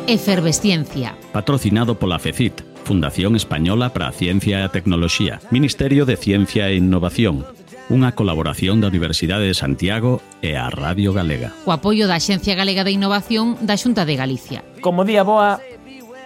[0.06, 1.16] Efervesciencia.
[1.32, 6.76] Patrocinado pola FECIT Fundación Española para a Ciencia e a Tecnoloxía Ministerio de Ciencia e
[6.76, 7.61] Innovación
[7.92, 11.52] unha colaboración da Universidade de Santiago e a Radio Galega.
[11.68, 14.64] O apoio da Xencia Galega de Innovación da Xunta de Galicia.
[14.80, 15.60] Como día boa,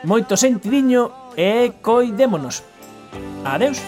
[0.07, 2.63] moito sentidiño e coidémonos.
[3.43, 3.83] Adeus.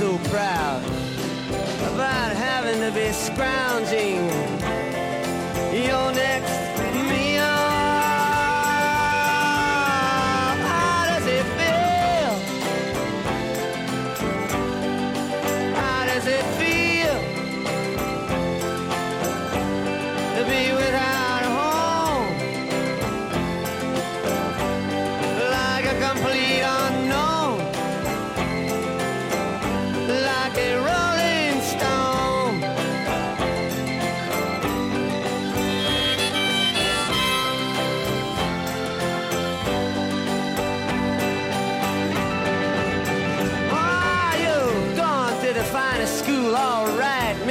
[0.00, 0.82] so proud
[1.92, 4.49] about having to be scrounging.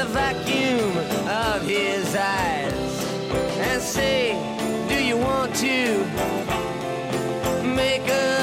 [0.00, 0.96] the vacuum
[1.28, 3.04] of his eyes
[3.58, 4.32] and say,
[4.88, 6.04] Do you want to
[7.62, 8.39] make a